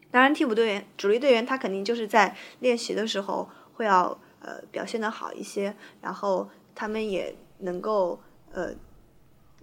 [0.10, 8.18] 当然替补队员、主力队员他肯定就是在练习的时候会要呃表现的好一些，然后他们也能够
[8.54, 8.72] 呃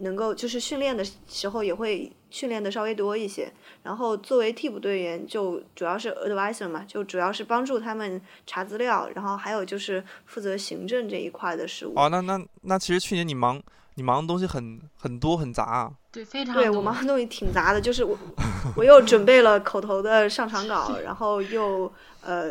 [0.01, 2.13] 能够就是训练的时候也会。
[2.37, 3.51] 训练的稍微多一些，
[3.83, 11.95] 然后作为替补队员就主要是 advisor 嘛，就主要是帮助他们查资料，然后还有就是负责行政这一块的事务。
[11.97, 13.59] 哦，那那那其实去年你忙
[13.95, 15.91] 你忙的东西很很多很杂啊。
[16.13, 16.55] 对，非常。
[16.55, 18.19] 对我忙的东西挺杂的，就是我
[18.77, 22.51] 我又准备了口头的上场稿，然后又呃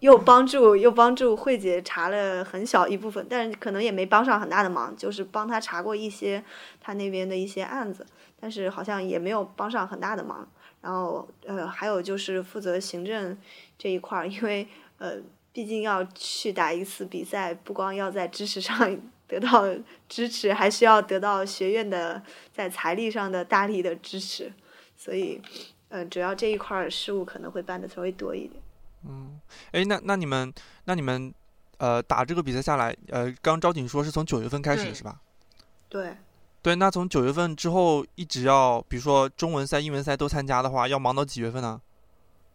[0.00, 6.44] 又帮助又帮助慧姐查了很小一部分，但是可能也没帮上很大的忙，就是帮她查过一些
[6.82, 8.06] 她那边的一些案子。
[8.42, 10.44] 但是好像也没有帮上很大的忙，
[10.80, 13.38] 然后呃还有就是负责行政
[13.78, 14.66] 这一块儿，因为
[14.98, 15.12] 呃
[15.52, 19.64] 毕竟要去打一次比赛，不光要在知识上 得到
[20.08, 22.20] 支持，还需要得到学院的
[22.52, 24.52] 在财力上的大力的支持，
[24.96, 25.40] 所以
[25.88, 28.60] 呃主要这一块儿事务可能会办的稍微多一点。
[29.08, 30.52] 嗯，哎那那你们
[30.86, 31.32] 那你们
[31.78, 35.20] 呃打这个比赛下来，呃刚招景说是从九月份开始是吧？
[35.88, 36.16] 对。
[36.62, 41.80] 对，那从九月份之后一直要，比如说中文赛、英文赛都参加的话，要忙到几月份呢？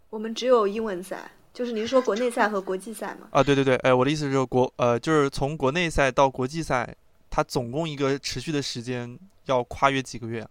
[0.09, 3.27] 我们只有英文赛，就是您说国内赛和国际赛吗？
[3.31, 6.95] 啊，对对对，哎，我的意思是国，呃，就是从国内赛到国际赛，
[7.29, 10.47] 它总共一个持续的时间要跨越几个月？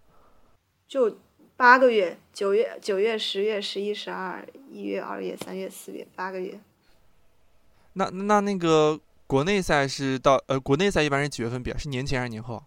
[0.87, 1.17] 就
[1.57, 6.61] 八个月，九月、九月、十月、十一、十二、一月、二月、三月、四月，八个月。
[7.95, 11.73] 那那那个国内赛是到呃，国内赛一般是几月份比？
[11.79, 12.63] 是年前还是年后？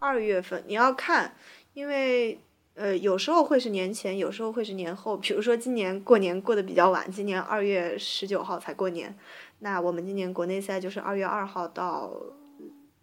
[0.00, 1.34] 二月份你要看，
[1.74, 2.40] 因为
[2.74, 5.16] 呃有时候会是年前，有时候会是年后。
[5.16, 9.16] 比如说今年过年过得比较晚，今年二月十九号才过年，
[9.58, 12.12] 那我们今年国内赛就是二月二号到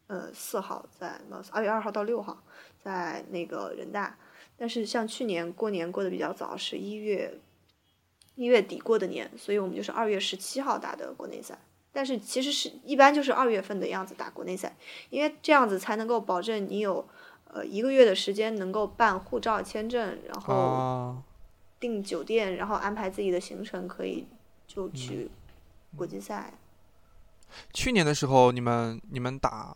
[0.07, 1.19] 呃四号在
[1.51, 2.41] 二月二号到六号
[2.81, 4.17] 在那个人大。
[4.57, 7.39] 但是像去年过年过得比较早，是一月
[8.35, 11.59] 一月底过的年，所以我们就是二月十七号打的国内赛。
[11.95, 14.75] 但是其实是一般就是二月份的样子打国内赛，
[15.09, 17.07] 因为这样子才能够保证你有
[17.53, 21.15] 呃一个月的时间能够办护照、签证，然后
[21.79, 24.27] 订酒店，然后安排自己的行程，可以
[24.67, 25.31] 就去
[25.95, 26.53] 国际赛。
[27.71, 29.73] 去年的时候，你们你们打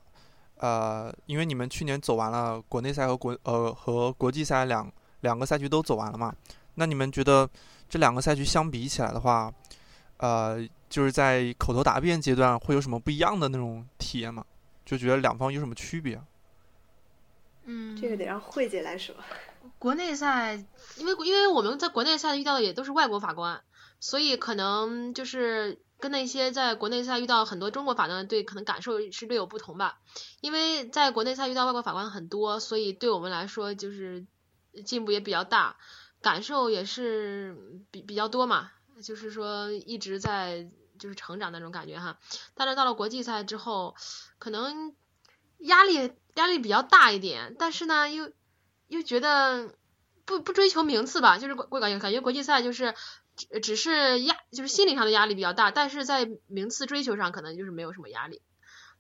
[0.58, 6.36] 呃，因为你们去年走完了国内赛和国呃和国际赛两两个赛区都走完了嘛？
[6.75, 7.49] 那你们觉得
[7.88, 9.53] 这两个赛区相比起来的话，
[10.19, 10.69] 呃？
[10.89, 14.43] 就是在口头答辩阶段会有什么不一样的那种体验吗？
[14.84, 16.19] 就觉得两方有什么区别？
[17.65, 19.13] 嗯，这个得让慧姐来说。
[19.78, 20.55] 国内赛，
[20.97, 23.61] 因为因为我们在国内赛遇到的也都是外国法官，
[23.99, 29.99] 所以可能就是跟那些在国内赛遇到很多中国法官对可能感受是略有不同吧。
[30.41, 34.26] 因为在国内赛遇到外国法官很多，所以对我们来说就是
[34.84, 35.76] 进步也比较大，
[36.20, 37.55] 感受也是
[37.91, 38.72] 比比较多嘛。
[39.02, 40.70] 就是说一直在。
[41.00, 42.20] 就是成长那种感觉哈，
[42.56, 43.95] 但是到了国际赛之后，
[44.38, 44.93] 可能
[45.60, 48.34] 压力压力比较大一点，但是呢又
[48.88, 49.74] 又觉得
[50.26, 52.95] 不不追求名次吧，就是我感觉感觉国际赛就是
[53.38, 58.41] 只只是压就是心理上的压力比较大，但是在名次追求上可能就是没有什么压力。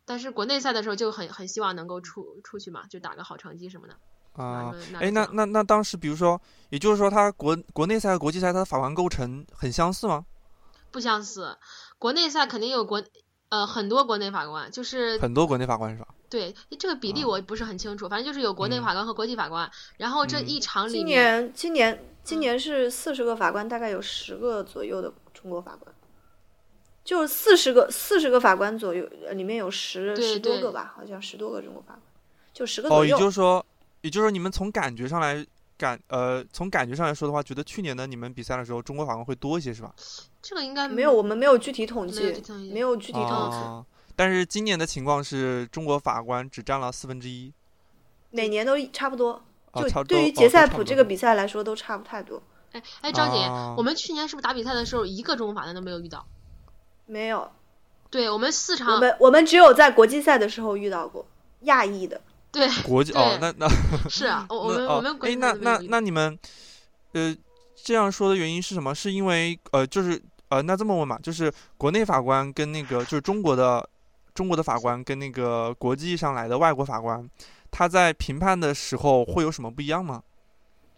[0.05, 3.97] 但是国内赛的时候就很很希望能够出出去嘛，就打个好成绩什么的。
[4.43, 10.25] 啊哎，那那那当时，比如说，也就是说，它国国内赛和国际赛它的法官构成很相似吗？
[10.91, 11.57] 不相似，
[11.97, 13.03] 国内赛肯定有国
[13.49, 16.07] 呃很多国内法官，就是很多国内法官是吧？
[16.29, 25.93] 对这个比例啊我不是很清楚，反正就是有国内嗯法官和国际法官，然后这嗯一场里今面，年今年今嗯年是四十个法官，大概有十个左右的中国法官，
[27.03, 32.01] 就是四十个四十个法官左右，呃里面有十十多个吧，好像十多个中国法官，
[32.53, 33.19] 就十个哦，也左右。
[33.19, 33.65] 就是说，
[34.01, 35.45] 也就是说，你们从感觉上来
[35.77, 39.93] 感呃，从感觉上来说的话，觉得去年的你们比赛的时候，中国法官会多一些是吧？
[40.41, 43.57] 这个应该没有，我们没有具体统没有计具体统计，没有具体统计。
[43.57, 43.85] 哦，
[44.15, 47.53] 但是今年的情况是中国法官只占了四分之一，
[48.31, 49.41] 每年都差不多。
[49.71, 52.41] 哦，就差不多对于哦杰赛普这个比赛来说都差不太多，
[52.71, 56.25] 哎哎，张姐，啊我们去年是不是打比赛的时候一个中国法官都没有遇到？
[57.05, 57.51] 没有。
[58.09, 61.27] 对我们四场我，们我们只有在国际赛的时候遇到过
[61.61, 62.19] 亚裔的，
[62.51, 63.67] 对，国际哦，那那
[64.09, 66.37] 是啊， 我我们我们国哎，那那那你们
[67.13, 67.35] 呃
[67.75, 68.93] 这样说的原因是什么？
[68.93, 73.87] 是因为呃就是呃那这么问嘛，就是国内法官跟那个就是中国的
[74.33, 77.29] 中国的法官跟那个国际上来的外国法官，
[77.69, 80.23] 他在评判的时候会有什么不一样吗？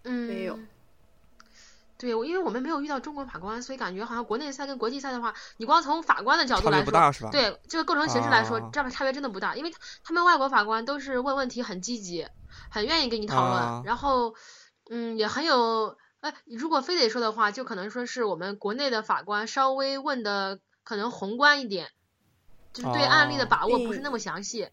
[0.03, 0.57] 嗯，没有。
[2.01, 7.29] 对，我因为我们没有遇到中国法官，所以感觉好像国内赛跟国际赛的话，你光从法官的角度差别来说，不大是吧？
[7.29, 9.71] 对这个构成形式来说，啊这差别真的不大，因为
[10.03, 12.25] 他们外国法官都是问问题很积极，
[12.71, 14.33] 很愿意跟你讨论，啊然后
[14.89, 21.89] 嗯也很有，哎，如果非得说的话，就可能说是我们国内的法官稍微问的可能宏观一点，
[22.73, 24.67] 就是对案例的哦把握不是嗯那么详细。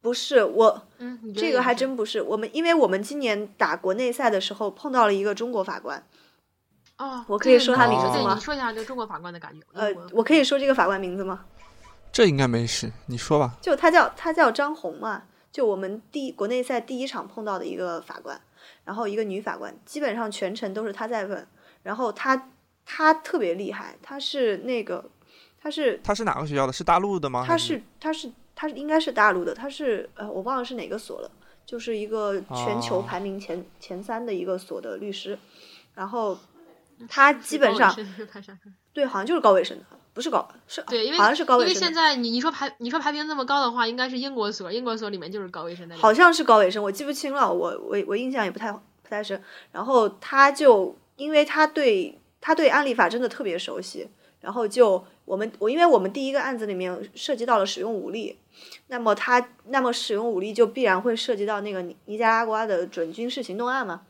[0.00, 6.00] 不是我嗯，你这个还真不是我们，因为我们今年打国内赛的时候碰到了一个中国法官，
[6.98, 9.64] 哦，我可以说他名字吗你说一下这个中国法官的感觉。
[9.72, 11.44] 呃我，可以说这个法官名字吗？
[12.12, 13.56] 这应该没事，你说吧。
[13.62, 15.22] 就他叫他叫张红嘛，
[15.52, 18.40] 就我们第国内赛第一场碰到的一个法官，
[18.84, 21.46] 然后一个女法官，基本上全程都是他在问，
[21.84, 22.50] 然后他
[22.84, 25.04] 他特别厉害，他是那个
[25.62, 26.72] 他是他是哪个学校的？
[26.72, 27.44] 是大陆的吗？
[27.46, 31.30] 他是他是他是应该是大陆的，他是呃我忘了是哪个所了，
[31.64, 35.38] 就是一个全球哦排名前、前三的一个所的律师，
[35.94, 36.36] 然后
[37.08, 37.94] 他基本上
[38.92, 45.96] 对好像就是高伟生的，不是高是对，因为好像是高因为伟生现在你你说排你说排名那么高的话，应该是英国所，英国所里面就是高卫生的。
[45.96, 49.40] 好像是高伟生，我记不清了，我我我印象也不太不太深。
[49.70, 54.08] 然后他就因为他对他对案例法真的特别熟悉，
[54.40, 58.36] 然后就我们我因为我们第一个案子里面涉及到了使用武力，
[58.88, 64.02] 那么他那么使用武力就必然会涉及到那个尼尼加拉瓜的准军事行动案嘛。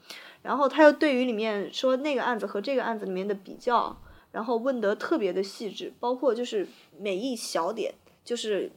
[0.49, 3.95] 然后他又对于里面说那个案子和这个案子里面的比较，
[4.33, 6.67] 然后问得特别的细致，包括就是
[6.99, 7.93] 每一小点，
[8.25, 8.73] 就是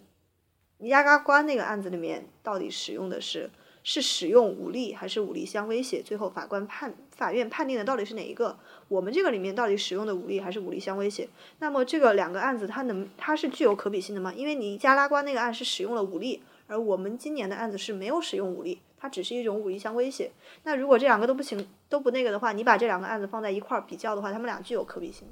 [0.79, 3.49] 尼加拉瓜那个案子里面到底使用的是
[3.83, 6.01] 是使用武力还是武力相威胁？
[6.03, 8.59] 最后法官判法院判定的到底是哪一个？
[8.89, 11.29] 我们这个里面到底使用的武力还是武力相威胁？
[11.59, 14.33] 那么这个两个案子它能它是具有可比性的吗？
[14.35, 20.31] 因为尼加拉瓜那个案是使用了武力，而我们今年的案子是没有使用武力，它只是一种武力相威胁。
[20.63, 25.27] 那如果这两个都不行都不那个的话，你把这两个案子放在一块儿比较的话，他们俩具有可比性。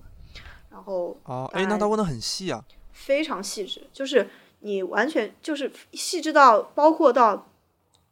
[0.71, 2.65] 然后哦，当哎，那他问的很细啊。
[2.91, 4.27] 非常细致，就是
[4.61, 7.47] 你完全就是细致到包括到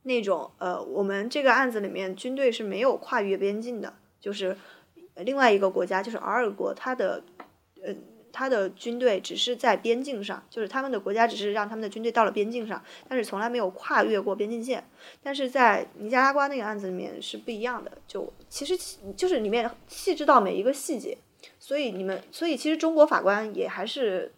[0.04, 4.56] 那种呃，我们这个案子里面军队是没有跨越边境的，就是
[5.16, 7.24] 呃另外一个国家就是阿尔国，它的
[7.84, 7.94] 呃
[8.38, 12.80] 它的军队只是在边境上，就是他们的国家只是让他们的军队到了边境上，
[13.10, 14.88] 但是从来没有跨越过边境线。
[15.24, 18.78] 但是在尼加拉瓜那个案子里面是不一样的，就其实
[19.16, 21.18] 就是里面细致到每一个细节。
[21.60, 24.32] 所以你们，所以其实中国法官也还是，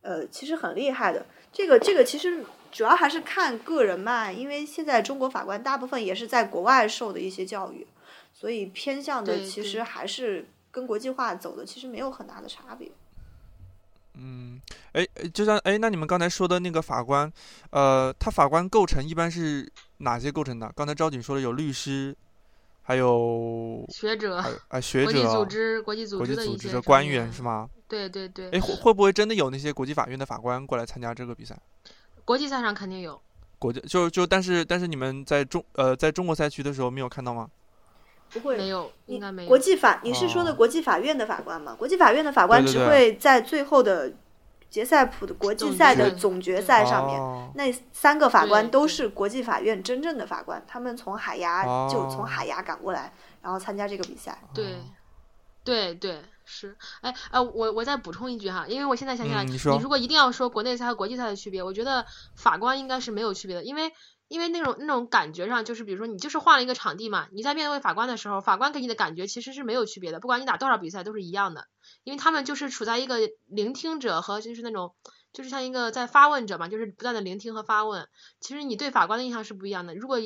[0.00, 1.24] 呃，其实很厉害的。
[1.52, 7.86] 这个这个其实主要还是看个人嘛，因为现在中国法官大部分也是在国外受的一些教育，
[8.34, 12.90] 所以偏向的其实还是跟国际化走的，其实没有很大的差别。
[14.14, 14.60] 嗯，
[14.92, 17.30] 哎，哎就像哎，那你们刚才说的那个法官，
[17.70, 20.72] 呃，他法官构成一般是哪些构成的？
[20.74, 22.16] 刚才赵景说的有律师，
[22.82, 24.36] 还有学者
[24.68, 27.68] 啊 学国际组、织、国际组织的一些组织的官员员是吗？
[27.88, 31.58] 对对对，哎，会会不会真的有那些国际法院的法官过来参加这个比赛？
[32.24, 33.20] 国际赛上肯定有。
[33.58, 37.50] 国际就就但是但是你们在中呃在中国赛区的时候没有看到吗？
[38.32, 39.48] 不会，没有，你应该没有。
[39.48, 41.74] 国际法，你是说的哦国际法院的法官吗？
[41.78, 44.12] 国际法院的法官只会在最后的
[44.70, 53.12] 决赛普的国际赛的总决赛上面，哦那三个法官都是国际法院真正的法官，他们从海牙、就从哦海牙赶过来，
[53.42, 54.38] 然后参加这个比赛。
[54.54, 54.78] 对哦，
[55.64, 56.20] 对对，
[56.52, 63.92] 是，哎呃，我我再补充一句哈，因为我现在想起来，嗯你说如果一定要说国内赛和国际赛的区别，我觉得法官应该是没有区别的，因为
[64.26, 71.68] 因为那种那种感觉上，就是比如说你就是换了一个场地嘛，你在面对法官的时候，法官给你的感觉其实是没有区别的，不管你打多少比赛都是一样的，
[72.02, 74.94] 因为他们就是处在一个聆听者和就是那种
[75.32, 78.08] 就是像一个在发问者嘛，就是不断的聆听和发问。
[78.40, 79.94] 其实你对法官的印象是不一样的。
[79.94, 80.18] 如果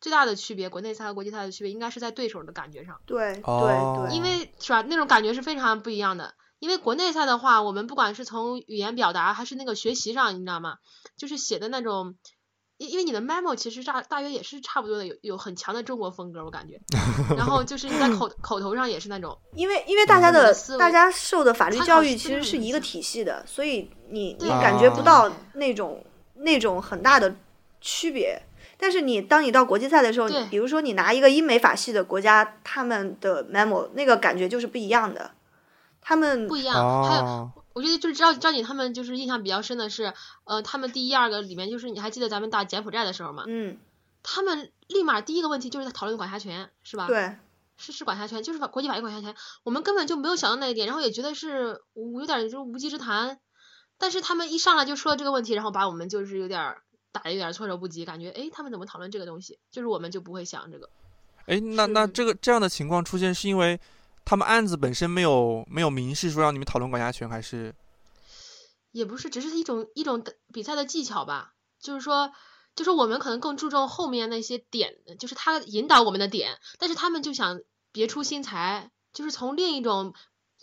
[0.00, 2.98] 最大的区别，国内赛和国际赛的区别，应该是在对手的感觉上。
[3.06, 6.34] 对对哦对，因为是吧，那种感觉是非常不一样的。
[6.58, 10.76] 因为国内赛的话，我们不管是从语言表达还是那个学习上，你知道吗？
[11.16, 12.16] 就是写的那种，
[12.76, 16.78] 因因为你的 memo 其实大大约也是差不多的，有有很强的中国风格，我感觉。
[17.36, 27.34] 然后就是你在口口头上也是那种，因为因为大家的大家受的法律教育其实是一个体系的，所以你你对感觉不啊到那种那种很大的
[27.80, 28.40] 区别。
[28.80, 35.32] 但是你当你到国际赛的时候，对比如说你拿一个英美法系的国家，他们的 memo 那个感觉就是不一样的。
[36.00, 36.74] 他们不一样。
[37.04, 40.14] 还有，哦，我觉得就是知道知道你他们就是印象比较深的是，
[40.44, 43.44] 呃，他们第一二个里面就是你还记得咱们打柬埔寨的时候吗？
[43.46, 43.76] 嗯，
[44.22, 47.06] 他们立马第一个问题就是在讨论管辖权，是吧？
[47.06, 47.36] 对，
[47.76, 53.38] 是是管辖权，就是法国际法律管辖权，我们根本就没有想到那一点，然后也觉得是无有点就是无稽之谈，
[53.98, 59.58] 但是他们一上来就说了这个问题，然后把我们就是有点儿打的有点措手不及，感觉诶，他们怎么讨论这个东西？
[59.70, 60.88] 就是我们就不会想这个。
[61.46, 63.80] 哎，那那这个这样的情况出现，是因为
[64.24, 67.74] 他们案子本身没有没有明示说让你们讨论管辖权，还是
[68.92, 71.54] 也不是，只是一种一种比赛的技巧吧。
[71.80, 72.30] 就是说，
[72.76, 80.12] 就是我们可能更注重后面那些点，就是他引导我们的点，但是他们就想别出心裁，就是从另一种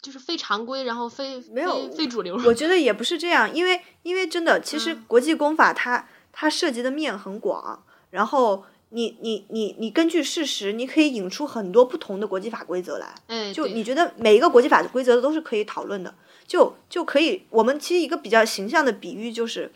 [0.02, 2.40] 就是非常规，然后非没有非非主流。
[2.46, 6.08] 我觉得也不是这样，因为因为真的，其实嗯国际公法它
[6.40, 13.08] 它涉及的面很广，然后你你你你根据事实，你可以引出很多不同的国际法规则来。
[13.26, 16.14] 哎，对就你觉得每一个国际法规则都是可以讨论的，
[16.46, 17.42] 就就可以。
[17.50, 19.72] 我们其实一个比较形象的比喻就是，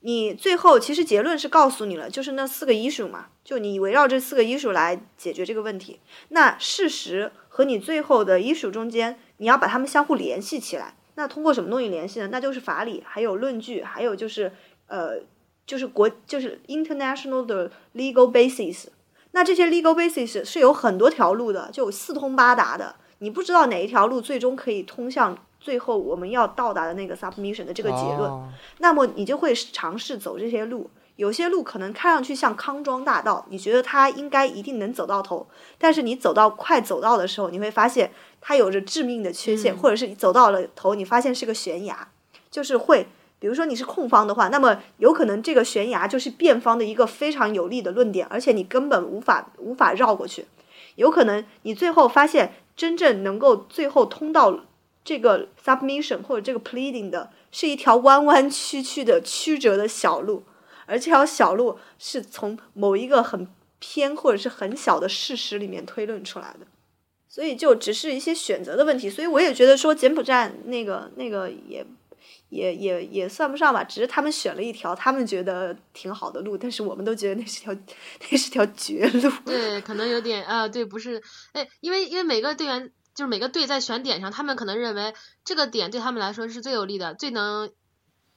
[0.00, 6.00] 你最后其实结论是告诉你了，就是那四个 issue 嘛，就你围绕这四个 issue 来解决这个问题。
[6.30, 10.96] 那事实和你最后的 issue 中间，你要把它们相互联系起来。
[11.14, 12.28] 那通过什么东西联系呢？
[12.32, 14.50] 那就是法理，还有论据，还有就是
[14.88, 15.20] 呃，
[15.66, 18.86] 就是国就是 international 的 legal basis。
[19.32, 22.94] 那这些 legal basis 是有很多条路的，就四通八达的。
[23.18, 28.48] 你不知道哪一条路最终可以通向最后我们要到达的那个 submission 的这个结论，哦
[28.78, 30.90] 那么你就会尝试走这些路。
[31.16, 35.46] 有些路可能看上去像康庄大道，你觉得它应该一定能走到头，
[35.78, 42.08] 但是你走到快走到的时候，你会发现它有着致命的缺陷，嗯或者是你走到了头，你发现是个悬崖，
[42.50, 43.08] 就是会。
[43.44, 50.46] 比如说你是控方的话，那么有可能这个悬崖就是辩方的一个非常有力的论点，而且你根本无法无法绕过去。
[50.94, 54.60] 有可能你最后发现，真正能够最后通到
[55.04, 60.44] 这个 submission 或者这个 pleading 的，是一条弯弯曲曲的曲折的小路，
[60.86, 63.46] 而这条小路是从某一个很
[63.78, 66.66] 偏或者是很小的事实里面推论出来的。
[67.28, 71.84] 所以就只是一些选择的问题，所以我也觉得说柬埔寨那个那个也
[72.54, 77.74] 也也也算不上吧，只是他们选了一条他们觉得挺好的路，但是我们都觉得那是条
[78.30, 79.30] 那是条绝路。
[79.44, 81.20] 对，可能有点呃，对，不是，
[81.52, 87.72] 哎，因为因为每个队员就是每个队在选点上，他们可能认为这个点对他们来说是最有利的，最能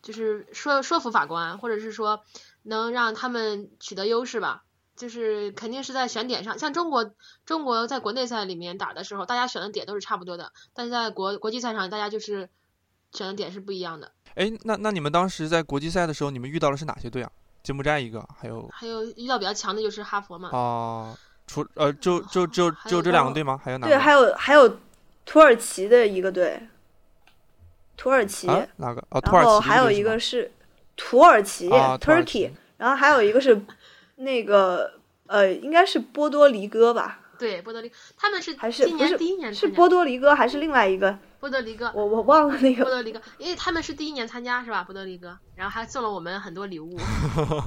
[0.01, 2.21] 就是说说服法官，或者是说
[2.63, 4.63] 能让他们取得优势吧。
[4.95, 7.13] 就是肯定是在选点上，像中国
[7.45, 12.49] 中国在国内赛里面打的时候，大家选的点都是差不多的，但是在国国际赛上，大家就是
[13.11, 14.11] 选的点是不一样的。
[14.35, 17.31] 哎，那那你们当时在国际赛的时候，你们遇到的是哪些队啊？
[17.63, 23.59] 柬埔寨一个，还有还有遇到比较强的就是哈佛嘛，哦、除呃就就就就这两个队吗？
[23.61, 23.87] 还有哪？
[23.87, 24.77] 对，还有还有
[25.25, 26.69] 土耳其的一个队，
[27.97, 29.03] 土耳其，啊哪个？
[29.09, 30.51] 哦，土耳然后其还有一个是
[30.95, 33.65] 土耳其、啊土耳 Turkey，其然后还有一个是
[34.15, 34.93] 那个
[35.25, 37.19] 呃，应该是波多黎各吧？
[37.37, 41.17] 对，波多黎，他们是还是今年第一年是波多黎各还是另外一个？
[41.39, 42.83] 波多黎各，我我忘了那个。
[42.83, 44.83] 波多黎各，因为他们是第一年参加是吧？
[44.83, 46.97] 波多黎各，然后还送了我们很多礼物，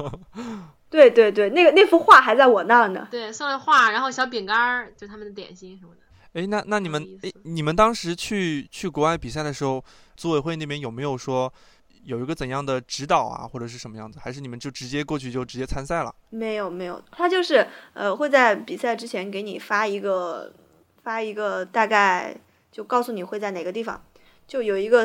[0.90, 3.06] 对对对，那个那幅画还在我那儿呢。
[3.10, 6.00] 对，送了画，然后小饼干儿，就他们的点心什么的。
[6.32, 9.84] 哎，那那你们哎你们当时去去国外比赛的时候，
[10.16, 11.52] 组委会那边有没有说
[12.04, 14.18] 有一个怎样的指导啊，或者是什么样子？
[14.18, 16.14] 还是你们就直接过去就直接参赛了？
[16.30, 20.52] 没有没有，他就是呃会在比赛之前给你发一个
[21.02, 22.36] 发一个大概
[22.72, 24.02] 就告诉你会在哪个地方，
[24.46, 25.00] 就有一个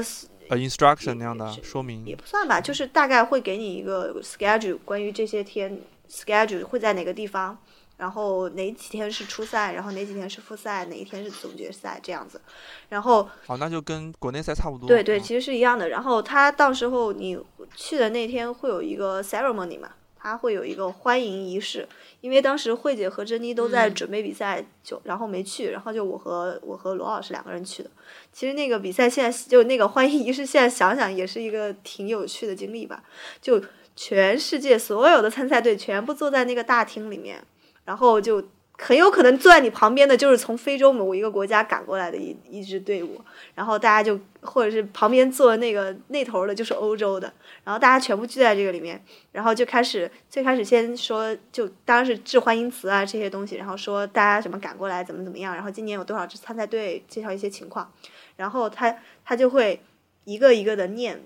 [0.50, 7.58] 呃，instruction 那样的说明也不算吧，就是大概会给你一个 schedule，关于这些天 schedule 会在哪个地方，
[7.98, 12.42] 然后哪几天是初赛，然后哪几天是复赛，哪一天是总决赛这样子。
[12.90, 14.88] 然后哦，那就跟国内赛差不多。
[14.88, 15.90] 对对，嗯其实是一样的。
[15.90, 17.38] 然后他到时候你
[17.76, 21.88] 去的那天会有一个 ceremony 嘛，他会有一个欢迎仪式。
[22.22, 27.90] 因为当时慧姐和珍妮都在嗯准备比赛，就然后没去，然后就我和我和罗老师两个人去的。
[28.34, 33.04] 其实那个比赛现在就那个欢迎仪式，现在想想也是一个挺有趣的经历吧。
[33.40, 33.62] 就
[33.96, 37.42] 全世界所有的参赛队全部坐在那个大厅里面，
[37.86, 38.44] 然后就
[38.78, 43.22] 很有可能坐在你旁边的就是从非洲某一个国家赶过来的一一支队伍，
[43.54, 47.32] 然后大家就或者是旁边坐那个那头的就是欧洲的，
[47.64, 57.94] 然后大家全部聚在这个里面，然后就开始最开始先说就当然是致欢迎词啊这些东西，然后说大家怎么赶过来怎么怎么样，然后今年有多少支参赛队，介绍一些情况，
[58.36, 59.82] 然后他他就会
[60.26, 61.24] 一个一个的念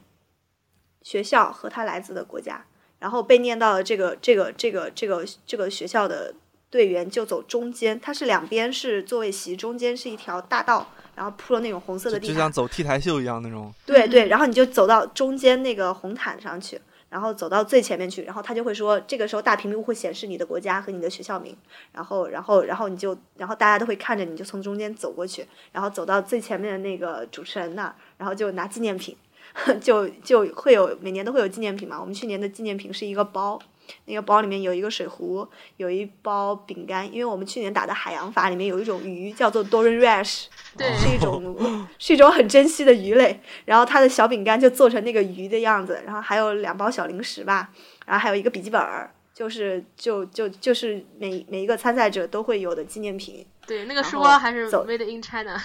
[1.01, 2.65] 学校和他来自的国家，
[2.99, 6.35] 然后被念到了这个这个这个这个这个学校的
[6.69, 13.73] 队员就走中间，它是两边是座位席，中间是一条大道，然后铺了那种红色的地毯就就像，走 T 台秀一样那种。
[13.85, 21.57] 对对，然后你就走到中间那个红毯上去，然后走到最前面去，然后他就会说，这个时候大屏幕会显示你的国家和你的学校名，
[21.91, 29.17] 然后然后然后你就，然后大家都会看着你，就从中间走过去，然后走到最前面的那个主持人那儿，然后就拿纪念品，
[29.81, 31.99] 就就会有每年都会有纪念品嘛。
[31.99, 33.59] 我们去年的纪念品是一个包，
[34.05, 40.45] 那个包里面有一个水壶，有一包饼干，因为我们去年打的海洋法里面有一种鱼叫做 Doran Rash，
[40.77, 43.39] 对是一种是一种很珍稀的鱼类。
[43.65, 47.69] 然后它的小饼干就做成那个鱼的样子，然后还有两包小零食吧，
[48.05, 53.45] 然后还有一个笔记本儿，就是就就就是每每一个参赛者都会有的纪念品。
[53.67, 55.59] 对，那个书包还是走 Made in China。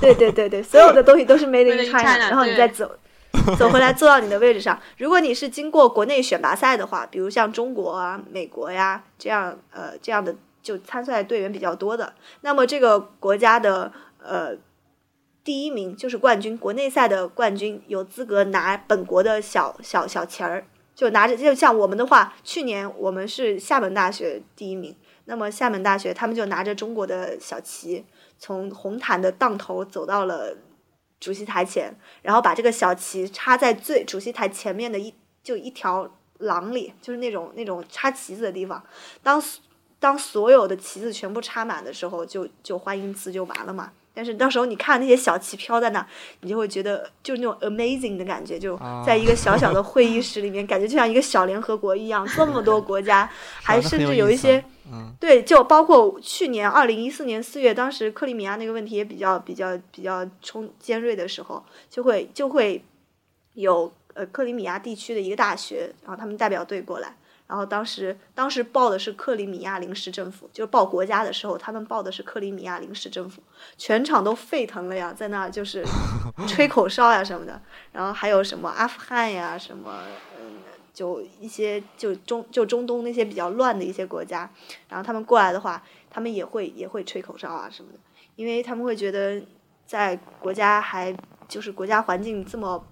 [0.00, 2.94] 对对对对，所有的东西都是 made in in China，China，然后你再走
[3.56, 4.78] 走回来坐到你的位置上。
[4.96, 13.92] 如果你是经过国内选拔赛的话，比如像中国啊、美国呀这样呃这样的就参赛队员比较多的，那么这个国家的
[14.22, 14.56] 呃
[15.42, 20.66] 第一名就是冠军，国内赛的冠军有资格拿本国的小小小旗儿。
[20.94, 24.92] 就拿着，就像我们的话，去年我们是厦门大学第一名，
[25.26, 28.04] 那么厦门大学他们就拿着中国的小旗，
[28.36, 30.56] 从红毯的档头走到了
[31.20, 35.12] 主席台前，然后把这个小旗插在最主席台前面的一
[35.42, 36.08] 就一条
[36.38, 38.82] 廊里，就是那种那种插旗子的地方。
[39.22, 39.42] 当
[39.98, 43.90] 当所有的旗子全部插满的时候，就就欢迎词就完了嘛。
[44.14, 46.06] 但是到时候你看那些小旗飘在那，
[46.40, 53.28] 你就会觉得就是那种 amazing 的感觉，就啊在一个小小的会议 室里面，感觉就像一个小联合国一样，这么多国家，
[53.62, 54.64] 还甚至有一些。
[55.20, 62.84] 对，就包括去年二零一四年四月，当时克里米亚那个问题也比较比较比较冲尖锐的时候，就会就会
[63.54, 67.16] 有呃克里米亚地区的一个大学，然后他们代表队过来，
[67.46, 73.42] 然后当时当时报的是克里米亚临时政府，就是报国家的时候，他们报的是克里米亚临时政府，
[73.76, 75.84] 全场都沸腾了呀，在那就是
[76.46, 77.60] 吹口哨呀什么的，
[77.92, 79.94] 然后还有什么阿富汗呀什么。
[80.98, 84.50] 嗯就一些就中就中东那些比较乱的一些国家，
[84.88, 85.80] 然后他们过来的话，
[86.10, 87.98] 他们也会也会吹口哨啊什么的，
[88.34, 89.40] 因为他们会觉得
[89.86, 92.84] 在国家还就是国家环境这么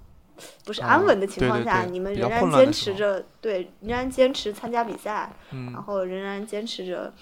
[0.64, 7.12] 不是安稳的情况下，对对对你们仍然坚持着对仍然坚持参加比赛，嗯然后仍然坚持着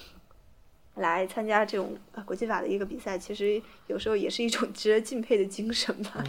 [0.96, 6.22] 来参加这种呃国际法的一个比赛，其实有时候也是一种 值得敬佩的精神吧。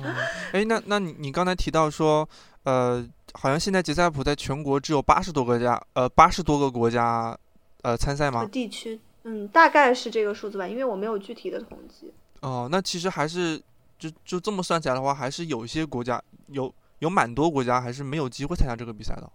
[0.54, 2.28] 哎，那那你你刚才提到说，
[2.66, 3.04] 呃，
[3.34, 7.36] 好像现在吉赛普在全国只有八十多个家，呃，八十多个国家，
[7.84, 8.46] 呃，参赛和吗？
[8.52, 12.14] 地区，嗯，大概是这个数字吧，因为我没有具体的统计。
[12.42, 13.62] 哦，那其实还是
[13.98, 19.32] 就就这么算起来的话，还是有一些国家有有蛮多国家还是没有机会参加这个比赛的。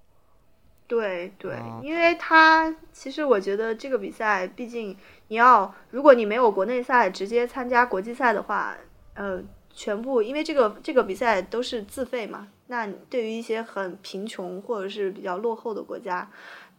[0.86, 4.96] 对对，啊因为他其实我觉得这个比赛，毕竟
[5.28, 8.76] 你要如果你没有国内赛，直接参加国际赛的话，
[9.14, 9.40] 呃，
[9.74, 16.30] 全部因为这个这个比赛都是自费嘛，那对于一些很贫穷或者是比较落后的国家，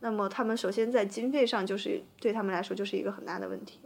[0.01, 3.79] 那么他们首先在经费上就是对他们来说就是一个很大的问题。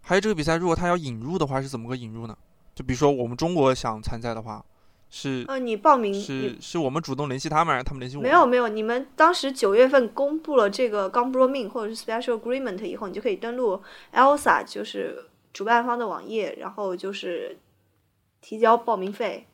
[0.00, 2.36] 还有这个比赛，如果他要引入的话，是怎么个引入呢？
[2.74, 4.64] 就比如说我们中国想参赛的话，
[5.10, 8.30] 是呃，你报名是是我们主动联系他们，还是他们联系我们？
[8.30, 13.82] 没有没有，你们当时九月份公布了这个 g o m b r o m i n 或者是 Special Agreement 以后，你就可以登录
[14.12, 17.56] ELSA，就是主办方的网页，然后就是
[18.40, 19.46] 提交报名费，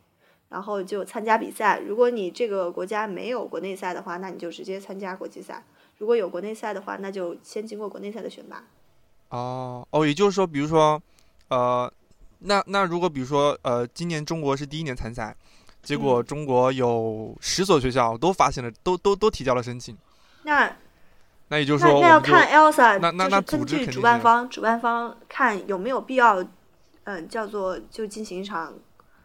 [0.49, 1.81] 然后就参加比赛。
[1.81, 5.63] 如果你这个国家没有国内赛的话，那你就直接参加国际赛；
[5.99, 8.63] 如果有国内赛的话，那就先经过国内赛的选拔。
[9.31, 11.01] 哦哦，也就是说，比如说，
[11.49, 11.91] 呃，
[12.41, 15.35] 那那如果比如说，呃，今年中国是第一年参赛，
[15.83, 19.97] 结果嗯中国有十所学校都发现了，都都都提交了申请，
[20.43, 20.71] 那
[21.49, 26.45] 那也就是那说，就那要看 Elsa，那那那就是根组织据主办方，主办方看有没有必要，
[27.05, 28.73] 嗯、叫做就进行一场，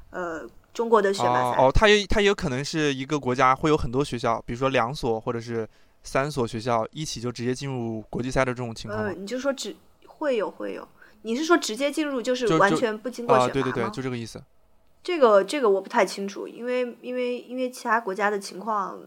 [0.09, 1.57] 呃，中国的选拔赛。
[1.57, 5.67] 哦哦，它也它也有可能是一个国家会有很多学校，比如说两所或者是
[6.03, 9.75] 三所学校一起就直接进入国际赛的这种情况嗯，你就说只
[10.05, 10.87] 会有会有，
[11.21, 13.63] 你是说直接进入就是完全不经过啊、选拔吗？
[13.63, 14.41] 对对对，就这个意思。
[15.03, 18.99] 这个这个我不太清楚，因为因为因为其他国家的情况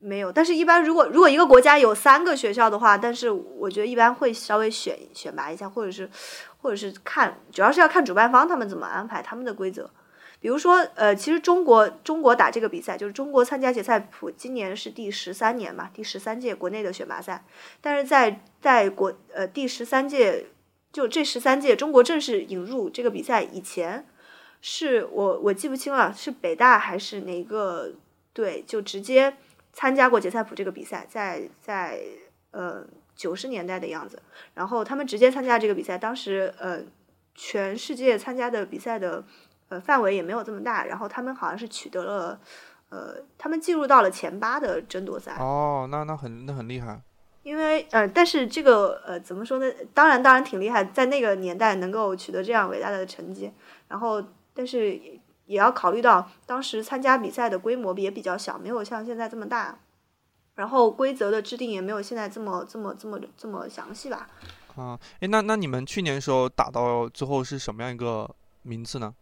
[0.00, 6.08] 没有，但是一般如果如果一个国家有三个学校的话，但是我觉得一般会稍微选选拔一下，或者是
[6.58, 9.90] 或者是看，主要是要看主办方他们怎么安排他们的规则。
[10.40, 17.44] 比如说，呃，其实中国中国打这个比赛，就是中国参加决赛普，今年是第十三年嘛，第十三届国内的选拔赛。
[17.80, 20.46] 但是在在国呃第十三届，
[20.92, 24.06] 就这十三届中国正式引入这个比赛以前，
[24.60, 27.94] 是我我记不清了，是北大还是哪个
[28.32, 29.34] 队就直接
[29.78, 32.00] 参加过杰赛普这个比赛，在在
[32.50, 34.20] 呃九十年代的样子，
[34.54, 36.80] 然后他们直接参加这个比赛，当时呃
[37.36, 39.22] 全世界参加的比赛的
[39.68, 42.40] 呃范围也没有这么大，然后他们好像是取得了
[42.88, 47.00] 呃他们进入到了前八的争夺赛，哦，那那很那很厉害。
[47.44, 49.72] 因为呃，但是这个呃，怎么说呢？
[49.94, 53.52] 当然，当然挺厉害，在那个年代能够取得这样伟大的成绩，
[53.86, 54.20] 然后，
[54.52, 55.00] 但是
[55.48, 59.78] 也也要考虑到当时参加比赛的规模也比较小，没有像现在这么大，
[60.54, 64.28] 然后规则的制定也没有现在这么这么这么这么详细吧。
[64.76, 69.14] 啊，哎，那那你们去年的时候打到最后是什么样一个名次呢？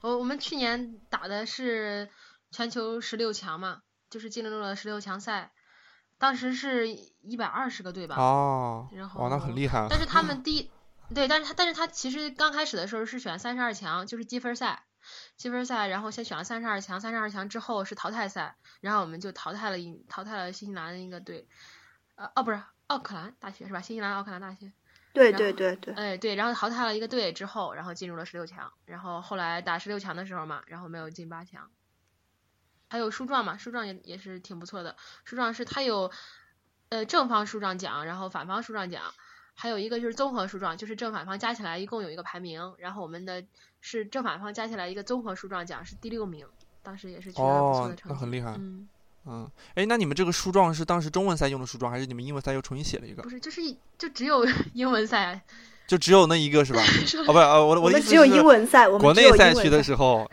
[0.00, 2.08] 我我们去年打的是
[2.50, 5.50] 全球十六强嘛，就是进入了十六强赛，
[6.18, 8.14] 当时是一百二十个队吧。
[8.16, 9.86] 哦，然哇，那很厉害啊。
[9.90, 10.70] 但是他们 第一，
[11.14, 14.84] 对，但是他但是他其实刚开始的时候是选三十二强，就是积分赛，
[15.36, 21.48] 积分赛，然后先选了三十二强，三十二强之后是淘汰赛，然后我们就淘汰了一淘汰了新西兰的一个队，
[22.16, 23.80] 呃哦不是奥克兰大学是吧？
[23.80, 24.72] 新西兰奥克兰大学，
[25.12, 31.70] 对对对对，哎对，然后淘汰了一个队之后，然后进入了十六强，然后后来打十六强的时候嘛，然后没有进八强。
[32.88, 34.96] 还有书状嘛，书状也也是挺不错的。
[35.24, 36.12] 书状是它有，
[36.88, 39.12] 呃正方书状奖，然后反方书状奖，
[39.58, 43.42] 还有一个就是综合书状，就是正反方加起来一共有一个排名，然后我们的
[43.80, 46.46] 是正反方加起来一个综合书状奖是第六名，
[46.82, 48.14] 当时也是取得不错哦的，成绩。
[48.14, 48.54] 那很厉害。
[48.58, 48.86] 嗯，
[49.24, 53.30] 嗯，哎，那你们这个书状是当时中文赛用的书状，还是你们英文赛又重新写了一个不？
[53.30, 55.40] 是，就是一就只有 英文赛，
[55.86, 56.80] 就只有那一个是吧？
[57.26, 59.82] 哦，不是，呃，我的我的意思们只有英是文赛，我国们国内赛区的。
[59.82, 60.30] 时候，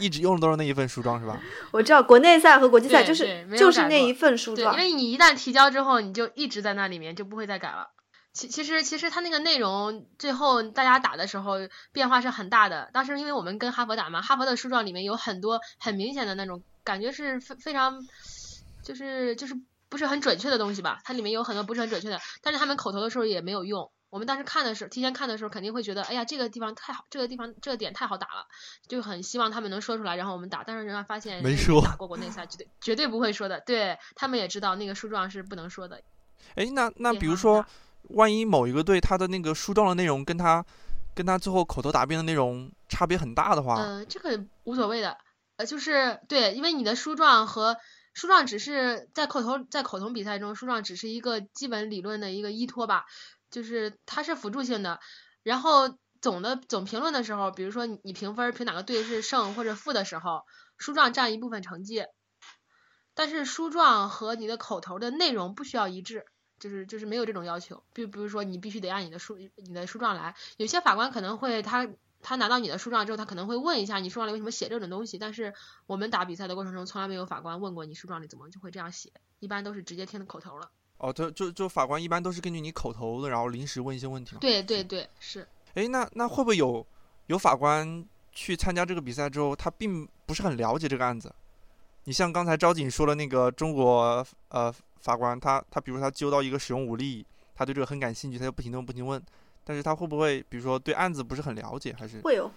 [0.00, 1.40] 一直用的都是那一份书状是吧？
[1.70, 4.80] 我知道国内赛和国际赛就是就是那一份书，状因。
[4.80, 7.88] 为你一旦提交之后，你就一直在那里面，就不会再改了。
[8.32, 11.56] 其其实其实他那个内容最后大家打的时候
[11.92, 12.90] 变化是很大的。
[12.92, 18.00] 当时因为我们跟哈佛打嘛，哈佛的书状里面有很多很明显的那种感觉是非非常，
[18.82, 19.54] 就是就是
[19.88, 23.90] 不是很准确的东西吧，它里面有很多不是很准确的，但是他们口头的时候也没有用。
[24.08, 28.46] 我们当时看的时候，提前看的时候肯定会觉得，哎呀，这个地方太好，这个地方这个点太好打了，
[28.86, 30.64] 就很希望他们能说出来，然后我们打。
[30.64, 33.60] 但是人家发现没说打过国内赛，绝对绝对不会说的。
[33.60, 36.02] 对他们也知道那个书状是不能说的。
[36.56, 37.68] 哎，那那比如说大，
[38.14, 40.64] 万一某一个队他的那个书状的内容跟他
[41.14, 45.18] 跟他最后口头答辩的内容差别很大的话，呃，这个无所谓的，
[45.56, 47.76] 呃，就是对，因为你的书状和
[48.14, 53.04] 书状只是在口头在口头比赛中，书状只是一个基本理论的一个依托吧，
[53.50, 55.00] 就是它是辅助性的。
[55.42, 60.42] 然后总的总评论的时候，比如说你评分评哪个队是胜或者负的时候，
[60.78, 62.04] 书状占一部分成绩，
[63.14, 66.24] 但是书状和你的口头的内容不需要一致。
[66.62, 71.88] 就是就是没有这种要求，比比如说你必须得按你的书你的书状来，有些法官可能会他
[72.22, 75.52] 他拿到你的书状之后，他可能会问一下你书状里为什么写这种东西，但是
[75.88, 79.10] 我们打比赛的过程中，从来没有法官问过你书状里怎么就会这样写，
[79.40, 80.70] 一般都是直接听的口头了。
[80.98, 84.38] 哦，就就就法官一般都是根据你口头的，然后临时问一些问题嘛。
[84.40, 85.44] 对对对，是。
[85.74, 86.86] 哎，那那会不会有
[87.26, 91.34] 有法官去参加这个比赛之后，他并不是很了解这个案子？
[92.04, 94.72] 你像刚才招警说的那个中国呃
[95.02, 99.20] 法官，他他比如他揪到一个使用武力，他对这个很感兴趣，他就不停的问不停问，
[99.64, 102.20] 但是他会不会比如说对案子不是很了解，还是？
[102.20, 102.50] 会有。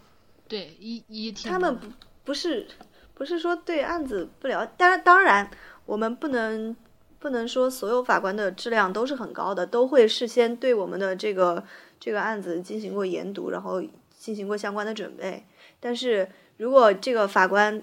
[0.48, 1.88] 对，一一听他们不
[2.24, 2.68] 不是
[3.16, 5.50] 不是说对案子不了，当然当然
[5.88, 6.76] 我们不能
[7.18, 11.64] 不能说所有法官的质量都是很高的，都会事先对我们的这个
[12.00, 13.82] 这个案子进行过研读，然后
[14.16, 15.44] 进行过相关的准备。
[15.80, 17.82] 但是如果这个法官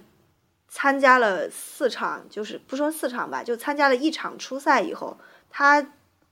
[0.75, 5.19] 参加了四场，就是不说四场吧，就参加了一场初赛以后，
[5.51, 5.87] 他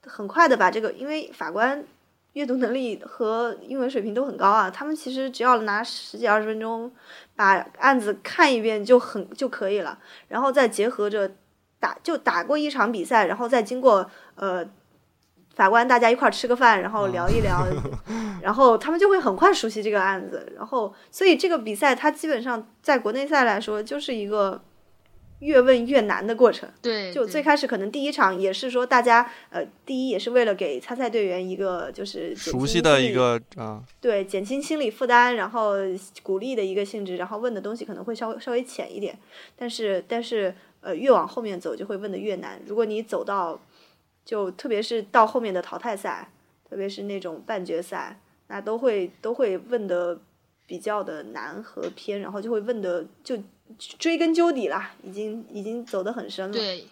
[0.07, 1.85] 很快的把这个，因为法官
[2.33, 6.91] 阅读能力和英文水平都很高啊，他们其实只要拿十几二十分钟
[7.37, 11.31] 把案子看一遍就很就可以了，然后再结合着
[11.79, 14.67] 打就打过一场比赛，然后再经过呃
[15.55, 17.67] 法官大家一块儿吃个饭，然后聊一聊，
[18.41, 20.51] 然后他们就会很快熟悉这个案子。
[20.57, 24.63] 然后，所以这个比赛它基本上在国内赛来说就是一个
[25.41, 26.69] 越问越难的过程。
[26.81, 35.75] 对，就最开始可能第一场也是说大家呃，第一也是为了给参赛队员一个就是熟悉的一个啊，对，减轻心理负担，然后
[36.23, 39.19] 鼓励的一个性质，然后问的东西可能会稍微稍微浅一点，
[39.57, 42.61] 但是但是呃越往后面走就会问的越难。
[42.67, 43.59] 如果你走到
[44.31, 46.31] 就特别是到后面的淘汰赛，
[46.69, 50.21] 特别是那种半决赛，那都会都会问的
[50.69, 53.37] 比较的难和偏，然后就会问的就
[53.77, 56.53] 追根究底啦，已经已经走得很深了。
[56.53, 56.87] 对，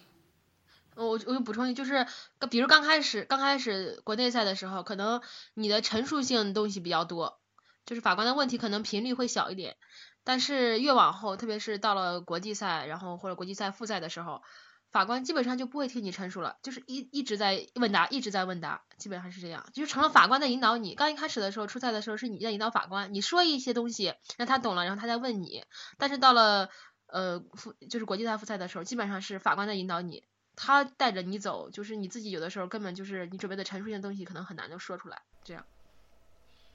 [0.97, 2.05] 我我就补充一句，就是
[2.51, 5.23] 比如刚开始刚开始国内赛的时候，可能
[5.55, 7.39] 你的陈述性东西比较多，
[7.87, 9.77] 就是法官的问题可能频率会小一点，
[10.25, 14.43] 但是越往后，特别是到了国际赛，然后或者国际赛复赛的时候。
[14.91, 20.95] 法官基本上就不会听你陈述了，就是一一直在问答，一直在问答，基本上是这样，就成了法官在引导你。
[20.95, 25.65] 刚一开始的时候，出赛的时候是你在引导法官，你说一些东西让他懂了，然后他再问你。
[25.99, 26.71] 但是到了
[27.07, 30.25] 呃复就是国际赛复赛的时候，基本上是法官在引导你，
[30.57, 35.65] 他带着你走，就是你自己有的时候根本就是你准备的陈述性的东西可能很难就说出来，这样。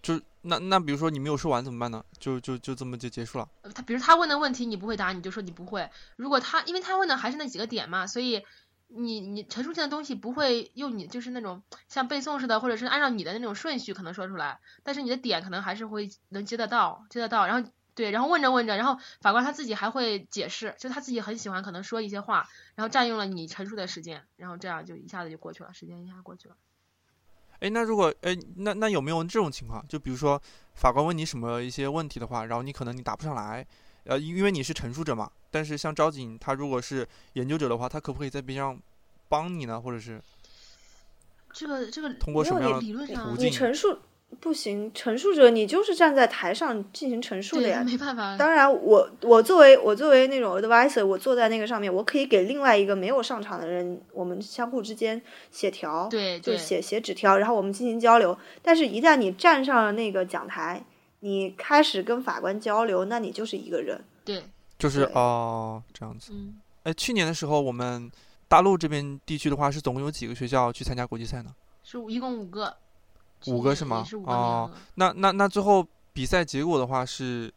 [0.04, 2.04] 就那那比如说你没有说完怎么办呢？
[2.20, 3.49] 就就就这么就结束了。
[3.74, 5.89] 他比如他问的问题你不会答，你就说你不会。
[6.18, 8.43] 如果他因为他问的还是那几个点嘛，所以
[8.89, 17.47] 你你陈述性的东西不会用你就是那种像背诵似的，或者是按照你的那种顺序可能说出来，但是你的点可能还是会能接得到，接得到。
[17.47, 26.56] 然后对，然后问着问着，然后法官他自己还会解释，就他自己很喜欢可能说一些话，然后占用了你陈述的时间，然后这样就一下子就过去了，时间一下过去了。
[27.64, 29.82] 哎，那如果哎，那那有没有这种情况？
[29.88, 30.39] 就比如说
[30.76, 33.66] 法官问你什么一些问题的话，然后你可能你答不上来，
[34.03, 35.32] 呃，因为你是陈述者嘛。
[35.49, 38.78] 但是像招警他如果是研究者的话，他可不可以在边上
[39.30, 39.80] 帮你呢？
[39.80, 40.22] 或者是
[41.53, 43.49] 这个这个通过什么样的途径？
[43.49, 43.97] 陈述。
[44.39, 47.84] 不行，陈述者你就是站在台上进行陈述的呀。
[47.86, 48.38] 没办法。
[48.38, 55.21] 当然，我我作为我作为那种 advisor，我坐在那个上面，我可以给另外一个没有上场的人，我们相互之间
[55.51, 58.38] 协调，对，就写写纸条，然后我们进行交流。
[58.61, 60.84] 但是，一旦你站上了那个讲台，
[61.19, 63.99] 你开始跟法官交流，那你就是一个人。
[64.25, 64.43] 对，
[64.77, 66.31] 就是哦，这样子。
[66.34, 66.55] 嗯。
[66.84, 68.11] 哎，去年的时候，我们
[68.47, 71.51] 大陆这边地区的话，是总共有几个学校去参加国际赛呢？
[71.84, 72.75] 是一共五个。
[73.48, 74.06] 五个是吗？
[74.26, 77.54] 哦，那那那最后比赛结果的话是，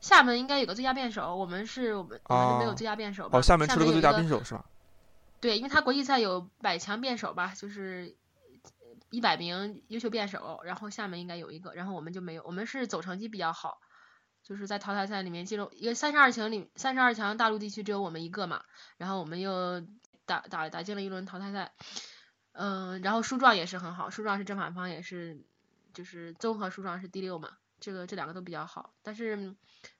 [0.00, 3.28] 厦门应该有个最佳辩手，我们是我们我们是没有最佳辩手。
[3.32, 4.64] 哦，厦门出了个最佳辩手是吧？
[5.40, 8.16] 对，因为他国际赛有百强辩手吧，就是
[9.10, 13.78] 一百名优秀辩手，然后厦门应该有一个，然后我们就没有，我们是走成绩比较好，
[14.42, 18.62] 就是在淘汰赛里面进入一个三十二强里，三十二强大陆地区只有我们一个嘛，
[18.96, 19.80] 然后我们又
[20.24, 21.72] 打打打进了一轮淘汰赛。
[22.58, 25.38] 嗯，然后书状也是很好，书状是正反方也是，
[25.92, 29.54] 就是综合书状是第六嘛，这个这两个都比较好，但是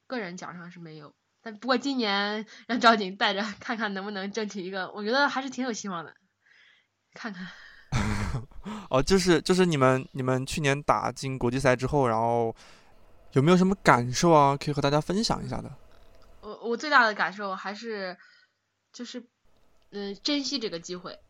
[0.06, 1.14] 个人奖上是没有。
[1.42, 6.14] 但不过今年让赵景带着看看能不能争取一个，我觉得还是挺有希望的，
[7.12, 7.46] 看看。
[8.88, 12.56] 哦，就是就是你们你们去年打进国际赛之后，然后
[13.32, 14.56] 有没有什么感受啊？
[14.56, 15.70] 可以和大家分享一下的。
[16.40, 18.16] 我我最大的感受还是
[18.92, 19.22] 就是
[19.90, 21.20] 嗯，珍惜这个机会。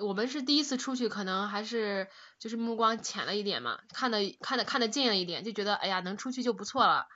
[0.00, 2.08] 我们是第一次出去，可能还是
[2.40, 7.06] 就是目光浅了一点嘛，看的看的看得近了一点，就觉得哎呀能出去就不错了，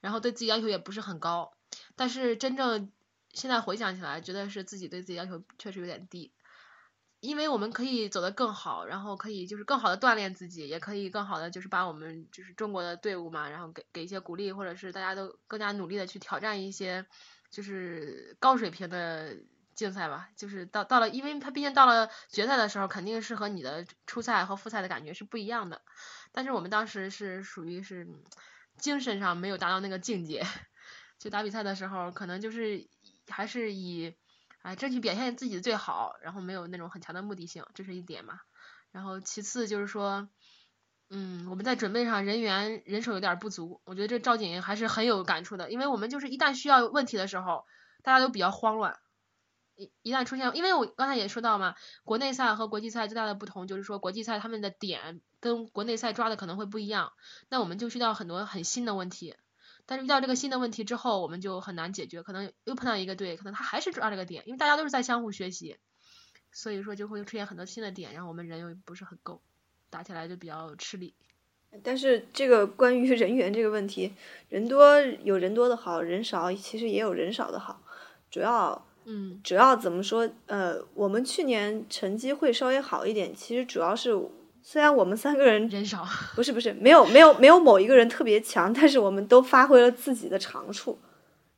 [0.00, 1.52] 然后对自己要求也不是很高，
[1.94, 2.90] 但是真正
[3.34, 6.32] 现在回想起来，觉得是自己对自己要求确实有点低，
[7.20, 17.04] 因为我们可以走得更好，然后可以就是更好的锻炼自己，也可以更好的就是把我们就是中国的队伍嘛，然后给给一些鼓励，或者是大家都更加努力的去挑战一些
[17.50, 19.36] 就是高水平的。
[19.74, 25.82] 竞赛吧，就是到到了，因为他毕竟到了决赛的时候，肯定是和你的初赛和复赛的感觉是不一样的。
[26.32, 28.06] 但是我们当时是属于是
[28.78, 30.44] 精神上没有达到那个境界，
[31.18, 32.86] 就打比赛的时候，可能就是
[33.28, 34.14] 还是以
[34.62, 38.40] 哎争取表现自己最好，然后没有那种很强的目的性，这是一点嘛。
[38.90, 40.28] 然后其次就是说，
[41.10, 47.64] 嗯，我们在准备上人员人手有点不足，我觉得这赵景还是很有感触的，因为我们就是一旦需要问题的时候，
[48.02, 48.98] 大家都比较慌乱。
[50.02, 51.74] 一旦出现，因为我刚才也说到嘛，
[52.04, 57.12] 国内赛和国际赛最大的不同就是说，国际赛他们的点跟国内赛抓的可能会不一样，
[57.48, 59.34] 那我们就遇到很多很新的问题，
[59.86, 65.76] 但是遇到这个新的问题之后，我们就很难解决，可能又碰到一个队，可能他还是抓这个点，因为大家都是在相互学习，
[66.52, 69.42] 所以说就会出现很多新的点，然后我们人又不是很够，
[69.90, 71.14] 打起来就比较吃力。
[71.82, 74.14] 但是这个关于人员这个问题，
[74.48, 77.82] 人多有人多的好，人少其实也有人少的好，
[78.30, 78.86] 主要。
[79.04, 80.28] 嗯主要怎么说？
[80.46, 84.16] 呃，我们去年成绩会稍微好一点，其实主要是
[84.62, 90.98] 虽然我们三个人人少， 不是不是没有没有没有某一个人特别强，但是我们都发挥了自己的长处，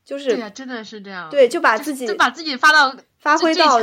[0.04, 1.28] 就是对呀、真的是这样。
[1.30, 3.78] 对就把自己就把自己发到发挥到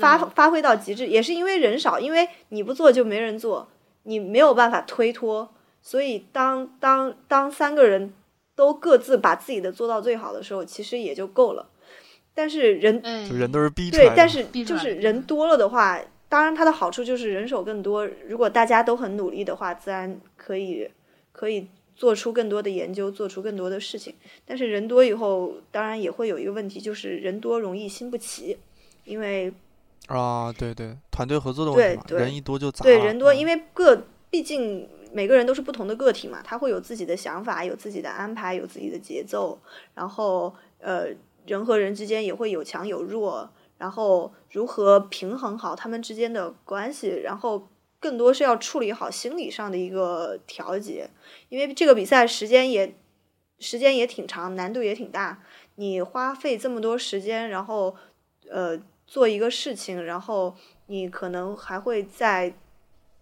[0.00, 3.68] 发发挥到极致，也是因为人少，因为你不做就没人做，
[4.04, 5.52] 你没有办法推脱，
[5.82, 8.14] 所以当当当三个人
[8.54, 11.68] 都各自把自己的做到最好的时候，其实也就够了。
[12.34, 18.06] 但是人哎，就人都是逼出来的，，对但是就是人多了的话，当然它的好处就是人手更多。
[18.26, 20.88] 如果大家都很努力的话，自然可以
[21.32, 24.14] 可以做出更多的研究，做出更多的事情。
[24.46, 28.56] 但是人多以后，当然也会有一个问题，就是人多容易心不齐，
[29.04, 29.52] 因为
[30.06, 32.82] 啊，对对，团队合作的问题嘛，对对人一多就杂。
[32.82, 39.58] 对人多，嗯因为各毕竟每个人都是不同的个体嘛，他会有自己的想法，有自己的安排，有自己的节奏，
[39.94, 41.08] 然后呃，
[41.46, 47.68] 人和人之间也会有强有弱，然后如何平衡好他们之间的关系，然后
[47.98, 51.10] 更多是要处理好心理上的一个调节，
[51.48, 52.94] 因为这个比赛时间也
[53.58, 55.42] 时间也挺长，难度也挺大，
[55.76, 57.94] 你花费这么多时间，然后
[58.50, 60.54] 呃做一个事情，然后
[60.86, 62.54] 你可能还会在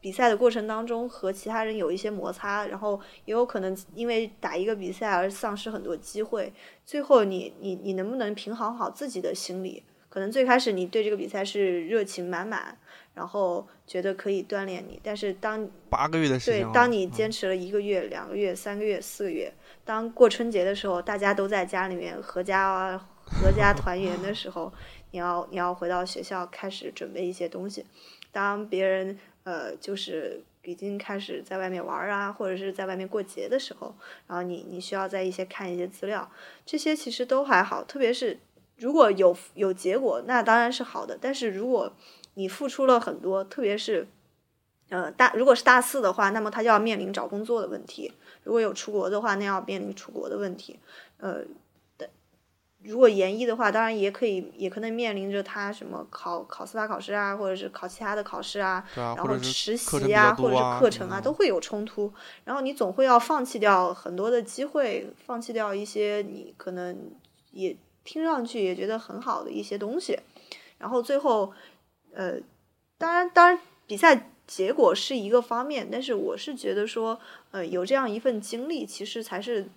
[0.00, 6.52] 比赛的过程当中和其他人有一些摩擦，然后也有可能因为打一个比赛而丧失很多机会。
[6.84, 9.82] 最后你你你能不能平衡好自己的心理？
[10.08, 12.76] 可能最开始你对这个比赛是热情满满，
[13.14, 19.52] 然后觉得可以锻炼你，但是当八个月的时间了，，对当你嗯坚持了一个月、两个月、三个月、四个月，
[19.84, 24.72] 当过春节的时候，大家都在家里面合家啊、合家团圆的时候，
[25.12, 27.86] 你要你要回到学校开始准备一些东西。
[28.32, 33.94] 当别人呃就是已经开始在外面玩啊，或者是在外面过节的时候，
[34.26, 36.30] 然后你你需要在一些看一些资料，
[36.66, 38.38] 这些其实都还好，特别是
[38.76, 41.18] 如果有有结果，那当然是好的。
[41.20, 41.92] 但是如果
[42.34, 44.06] 你付出了很多，特别是
[44.90, 48.12] 呃大如果是大四的话，那么他就要面临找工作的问题；
[48.44, 50.78] 如果有出国的话，那要面临出国的问题。
[51.18, 51.42] 呃，
[52.82, 62.12] 如果研一的话，当然也可以，也可能面临着他什么考考司法考试啊，或者是考其他的考试啊，对啊，然后实习啊，或者是课程啊，嗯都会有冲突。
[62.44, 67.10] 然后你总会要放弃掉很多的机会，放弃掉一些你可能
[67.50, 70.18] 也听上去也觉得很好的一些东西。
[70.78, 71.52] 然后最后，
[72.14, 72.38] 呃，
[72.96, 77.20] 当然，当然，比赛结果是一个方面，但是我是觉得说，
[77.50, 79.68] 呃，有这样一份经历，其实才是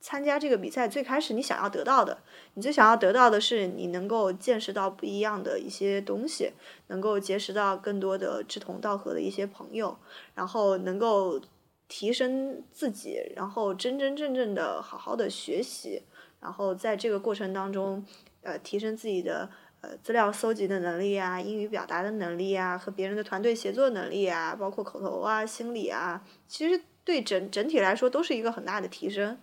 [0.00, 2.18] 参加这个比赛最开始你想要得到的。
[2.54, 6.52] 你最想要得到的是你能够见识到不一样的一些东西，
[6.86, 9.98] 能够结识到更多的志同道合的一些朋友，
[10.34, 11.40] 然后能够
[11.88, 16.02] 提升自己，然后真真正正的好好的学习，
[16.40, 18.04] 然后在这个过程当中，
[18.42, 29.38] 呃，提升自己的呃资料搜集的能力啊，英语表达的能力啊，和别人的团队协作能力啊，包括口头啊、心理啊，其实对整整体来说都是一个很大的提升。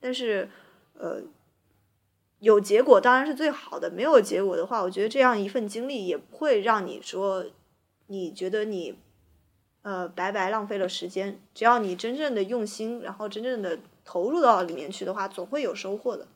[0.00, 0.48] 但是，
[0.94, 1.22] 呃，
[2.38, 7.44] 有结果当然是最好的，没有结果的话，我觉得这样一份经历也不会让你说
[8.06, 8.98] 你觉得你
[9.82, 11.40] 呃白白浪费了时间。
[11.52, 16.28] 只要你真正的用心，然后真正的投入到里面去的话，总会有收获的。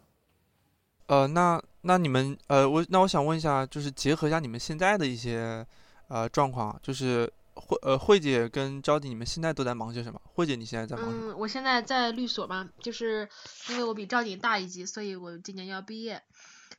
[1.07, 5.67] 呃，那那你们呃，我那我想问一下，就是结合一下你们现在的一些
[6.09, 10.21] 呃状况，就是慧呃慧姐跟招娣，你们现在都在忙些什么？
[10.25, 11.33] 慧姐，你现在在忙什么？
[11.33, 13.29] 嗯，我现在在律所嘛，就是
[13.69, 16.23] 因为我比赵姐大一级，所以我今年要毕业，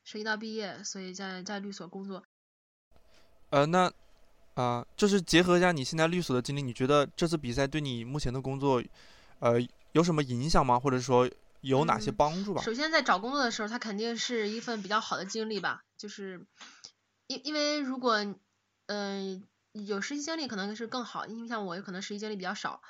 [0.04, 2.22] 涉及到毕业，所以在在律所工作。
[3.50, 3.86] 呃，那
[4.54, 8.82] 啊、呃就是结合一下你现在律所的经历，你觉得这次比赛对你目前的工作，
[9.38, 9.54] 呃，
[9.92, 10.78] 有什么影响吗？
[10.78, 12.62] 或者说有哪些嗯帮助吧？
[12.62, 16.46] 首先在找工作的时候，它肯定是一份比较好的经历吧，就是
[17.28, 18.36] 因因为如果嗯、
[18.86, 19.42] 呃、
[19.74, 22.80] 有实习经历可能是更好，因为像我可能实习经历比较少，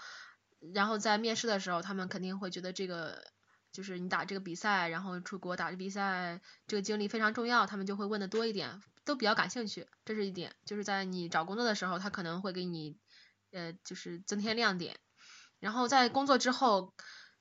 [0.74, 3.24] 然后在面试的时候，他们肯定会觉得这个
[3.72, 10.54] 就是你打这个比赛，然后出国打这比赛，这个经历非常重要，他们就会问的多一点，都比较感兴趣，这是一点。
[10.64, 12.96] 就是在你找工作的时候，他可能会给你
[13.50, 14.96] 呃就是增添亮点，
[15.60, 16.94] 然后在工作之后。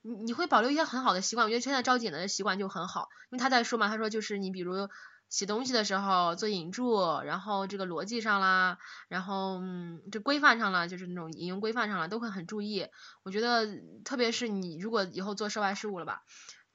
[0.06, 4.90] 你你会保留一些很好的习惯，我觉得现在招姐的习惯就很好，因为他在说嘛，他说就是你比如
[5.34, 8.78] 写东西的时候做引注，然后这个逻辑上啦，
[9.08, 12.86] 然后嗯这规范上啦，就是那种引用规范上啦，都会很注意。
[13.24, 13.68] 我觉得
[14.06, 16.22] 特别是你如果以后做涉外事务了吧，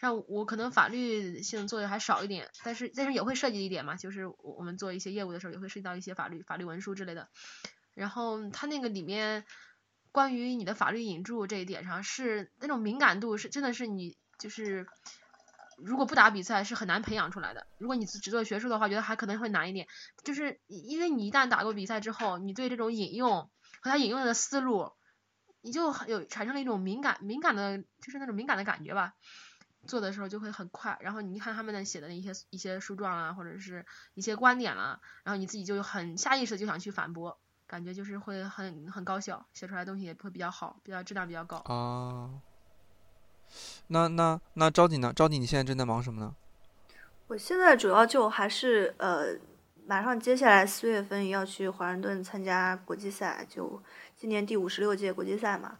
[0.00, 7.28] 像我可能法律性做的还少一点，但是但是也会涉及一点嘛，就是我们做一些业务的时候也会涉及到一些法律法律文书之类的，
[7.94, 9.44] 然后他那个里面。
[10.10, 14.86] 关于你的法律引注这一点上，是那种敏感度是真的是你就是
[15.78, 17.66] 如果不打比赛是很难培养出来的。
[17.78, 19.86] 如果你只做学术的话，觉得还可能会难一点，
[20.24, 23.50] 就是因为你一旦打过比赛之后，你对这种引用
[23.80, 24.92] 和他引用的思路，
[25.62, 29.14] 你就有产生了一种敏感敏感的，就是那种敏感的感觉吧。
[29.86, 41.58] 做的时候就会很快，然后你看他们写的那些一些书状啊，或者是一些观点啦，然后你自己就很下意识就想去反驳，感觉就是会很很高效，写出来的东西也会比较好，比较质量比较高。
[41.58, 42.42] 啊，
[43.88, 45.12] 那那那招你呢？
[45.14, 46.34] 招你你现在正在忙什么呢？
[47.26, 49.36] 我现在主要就还是呃，
[49.86, 53.82] 马上接下来四月份要去华盛顿参加国际赛，就
[54.16, 55.78] 今年第五十六届国际赛嘛。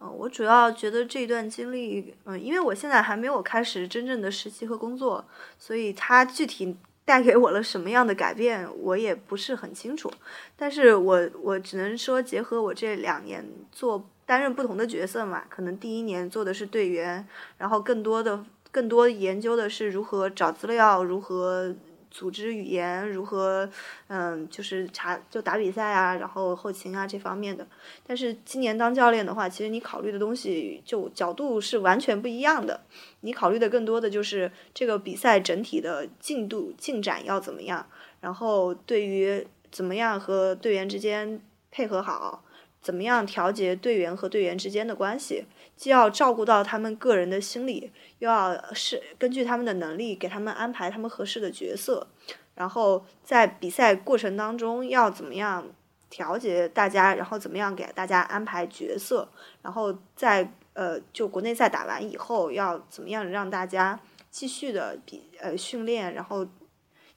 [0.00, 5.24] 嗯，我主要觉得这段经历，嗯，因为我现在还没有开始真正的实习和工作，
[5.58, 10.10] 所以它具体带给我了什么样的改变，我也不是很清楚。
[10.56, 17.26] 但是我我只能说，结合我这两年做担任不同的角色嘛，可能第一年做的是队员，
[17.58, 21.74] 然后更多的更多研究的是如何找资料，如何。
[22.12, 23.70] 组织语言如何，
[24.08, 27.64] 嗯，就是查就打比赛啊，然后后勤啊这方面的。
[28.04, 32.80] 但是今年当教练的话，其实你考虑的东西就角度是完全不一样的。
[33.20, 37.86] 你考虑的更多的就是这个比赛整体的进度进展要怎么样，
[38.20, 42.42] 然后对于怎么样和队员之间配合好。
[42.82, 45.44] 怎么样调节队员和队员之间的关系？
[45.76, 52.06] 既要照顾到他们个人的心理，又要是根据他们的能力给他们安排他们合适的角色。
[52.54, 55.66] 然后在比赛过程当中要怎么样
[56.10, 57.14] 调节大家？
[57.14, 59.28] 然后怎么样给大家安排角色？
[59.62, 63.98] 然后在呃就国内赛打完以后要怎么样让大家
[64.30, 66.12] 继续的比呃训练？
[66.12, 66.46] 然后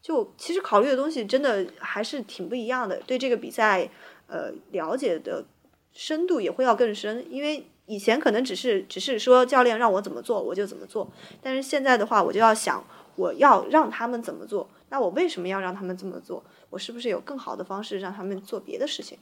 [0.02, 3.02] 就其实考虑的东西真的还是挺不一样的。
[3.06, 3.90] 对这个比赛
[4.28, 5.44] 呃了解的。
[5.94, 11.08] 深度也会要更深，因为以前可能只是只是说教练让我怎么做我就怎么做，
[11.42, 12.84] 但是现在的话我就要想
[13.16, 16.44] 我要让他们怎么做，那我为什么要让他们这么做？
[16.70, 19.18] 我是不是有更好的方式让他们做别的事情？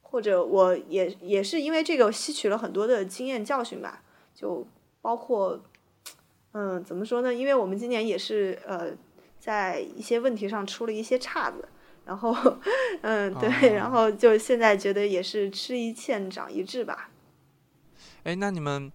[0.00, 4.02] 或者我也也是因为这个吸取了很多的经验教训吧，
[4.34, 4.66] 就
[5.02, 5.60] 包括
[6.52, 7.32] 嗯怎么说呢？
[7.34, 8.92] 因为我们今年也是呃
[9.38, 11.68] 在一些问题上出了一些岔子。
[12.10, 12.34] 然后，
[13.02, 17.08] 嗯，对，然后就现在觉得也是吃一堑长一智吧。
[18.24, 18.90] 哎，那你们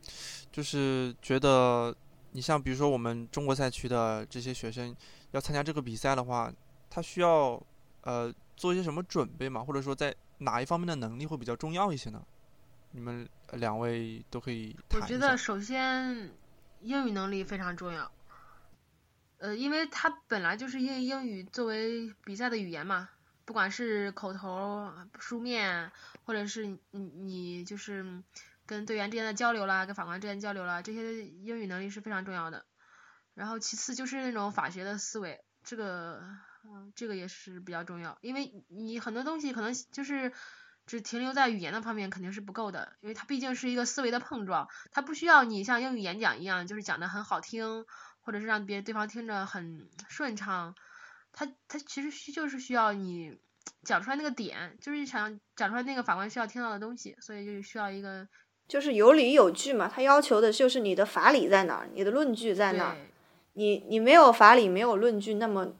[0.51, 1.95] 就是觉得，
[2.33, 4.93] 你像比如说我们中国赛区的这些学生
[5.31, 6.51] 要参加这个比赛的话，
[6.89, 7.57] 他需要
[8.01, 9.63] 呃做一些什么准备吗？
[9.63, 12.21] 或者说在哪一方面的能力会比较重要一些呢？
[12.91, 14.75] 你们两位都可以。
[14.93, 16.31] 我觉得首先
[16.81, 18.11] 英语能力非常重要。
[19.37, 23.09] 呃，因为它本来就是英英语作为比赛的语言嘛，
[23.43, 25.91] 不管是口头、书面，
[26.23, 28.23] 或者是你你就是
[28.65, 32.65] 跟队员之间的交流啦，跟法官之间交流啦，这些英语能力是非常重要的。
[33.33, 36.23] 然后其次就是那种法学的思维，这个
[36.63, 40.31] 嗯，这个也是比较重要，因为你很多东西可能就是
[40.85, 47.85] 只停留在语言的方面肯定是不够的，因为它毕竟是一个思维的碰撞，它不需要你像英语演讲一样，就是讲的很好听。
[48.25, 50.73] 或者是让别对方听着很顺畅，
[51.31, 53.37] 他他其实需就是需要你
[53.83, 58.27] 讲出来那个点，就是想讲出来那个法官需要听到的东西，所以就需要一个
[58.67, 59.87] 就是有理有据嘛。
[59.87, 62.97] 他要求的就是你的法理在哪儿，你的论据在哪儿。
[63.53, 65.73] 你你没有法理，没有论据，那么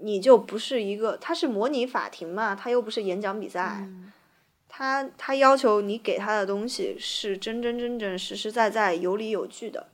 [0.00, 1.16] 你就不是一个。
[1.18, 3.86] 他是模拟法庭嘛，他又不是演讲比赛。
[4.66, 9.88] 他他要求你给他的东西是真真真正实实在在有理有据的。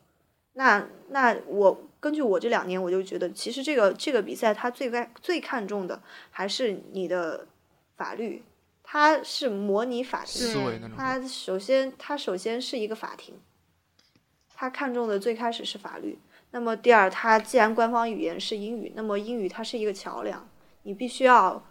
[0.52, 1.82] 那那我。
[2.04, 7.46] 根据我这两年，我就觉得，其实这个这个比赛，它最该最看重的还是你的
[7.96, 8.42] 法律，
[8.82, 13.36] 它是模拟法庭，它首先它首先是一个法庭，
[14.54, 16.18] 它看重的最开始是法律。
[16.50, 20.46] 那么第二，它既然官方语言是英语，那么英语它是一个桥梁，
[20.82, 21.64] 你必须要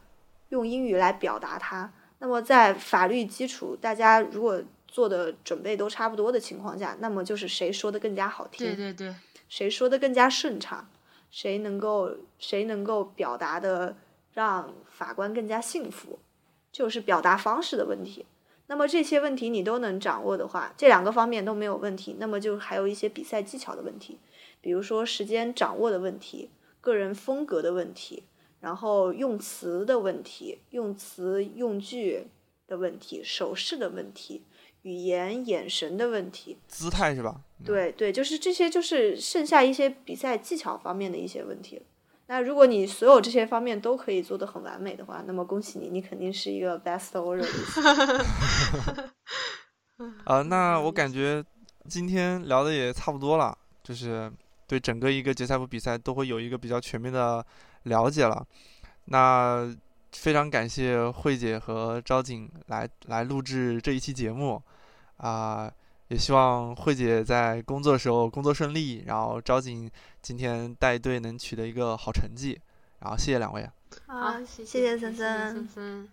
[0.49, 1.93] 用英语来表达它。
[2.17, 8.65] 那么在法律基础，大家如果做的准备都差不多的情况下，那么就是谁说的更加好听。
[8.65, 9.15] 对对对。
[9.55, 10.89] 谁说的更加顺畅，
[11.29, 13.95] 谁能够谁能够表达的
[14.33, 16.17] 让法官更加信服，
[16.71, 18.25] 就是表达方式的问题。
[18.65, 22.15] 那么这些问题你都能掌握的话，这两个方面都没有问题。
[22.17, 24.17] 那么就还有一些比赛技巧的问题，
[24.59, 26.49] 比如说时间掌握的问题、
[26.81, 28.23] 个人风格的问题，
[28.59, 32.25] 然后用词的问题、用词用句
[32.65, 34.41] 的问题、手势的问题。
[34.83, 37.41] 语言、眼神的问题，姿态是吧？
[37.65, 41.81] 对对，就是这些，就是剩下一些比赛技巧方面的一些问题
[42.27, 47.45] 那如果你所有这些方面都可以做得很完美的话，那么恭喜你，你肯定是一个 best order。
[50.23, 51.43] 啊， 那我感觉
[51.89, 54.31] 今天聊的也差不多了，就是
[54.67, 57.45] 对整个一个杰赛普比赛都会有一个比较全面的
[57.83, 58.45] 了解了。
[59.05, 59.75] 那
[60.13, 64.61] 非常感谢慧姐和昭景来来录制这一期节目，
[65.23, 65.71] 啊，
[66.09, 69.89] 也希望慧姐在工作的时候工作顺利，然后招景
[70.21, 72.59] 今天带队能取得一个好成绩，
[72.99, 73.69] 然后谢谢两位。
[74.05, 76.09] 好，谢谢森森森。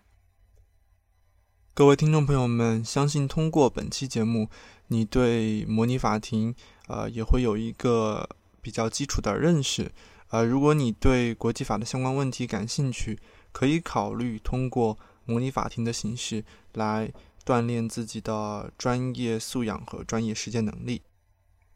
[1.73, 4.47] 各位听众朋友们，相信通过本期节目，
[4.87, 6.55] 你对模拟法庭
[6.87, 8.29] 呃也会有一个
[8.61, 9.91] 比较基础的认识。
[10.29, 13.19] 呃，如果你对国际法的相关问题感兴趣，
[13.51, 17.11] 可以考虑通过模拟法庭的形式来
[17.45, 21.01] 锻炼自己的专业素养和专业实践能力。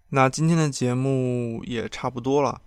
[0.10, 2.62] 那今天的节目也差不多了。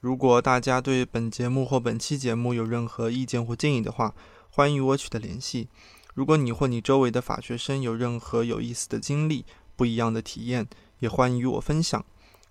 [0.00, 4.14] 如果大家对本节目或本期节目有任何意见或建议的话，
[4.50, 5.68] 欢迎与我取得联系。
[6.14, 9.44] 如果你或你周围的法学生有任何有意思的经历、
[9.74, 10.66] 不一样的体验，
[11.00, 12.04] 也欢迎与我分享。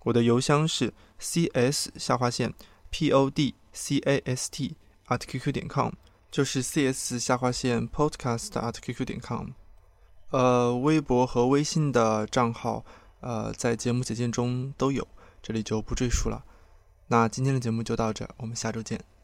[0.03, 2.53] 我的邮箱是 cs 下划线
[2.91, 4.01] podcast
[5.07, 5.91] at qq 点 com，
[6.29, 9.64] 就是 cs 下划线 podcast at qq 点 com。
[10.31, 12.83] 呃，微博和微信的账号，
[13.21, 15.07] 呃，在节目简介中都有，
[15.41, 16.43] 这里就不赘述了。
[17.07, 19.14] 那今天的节目就到这，我们下周见。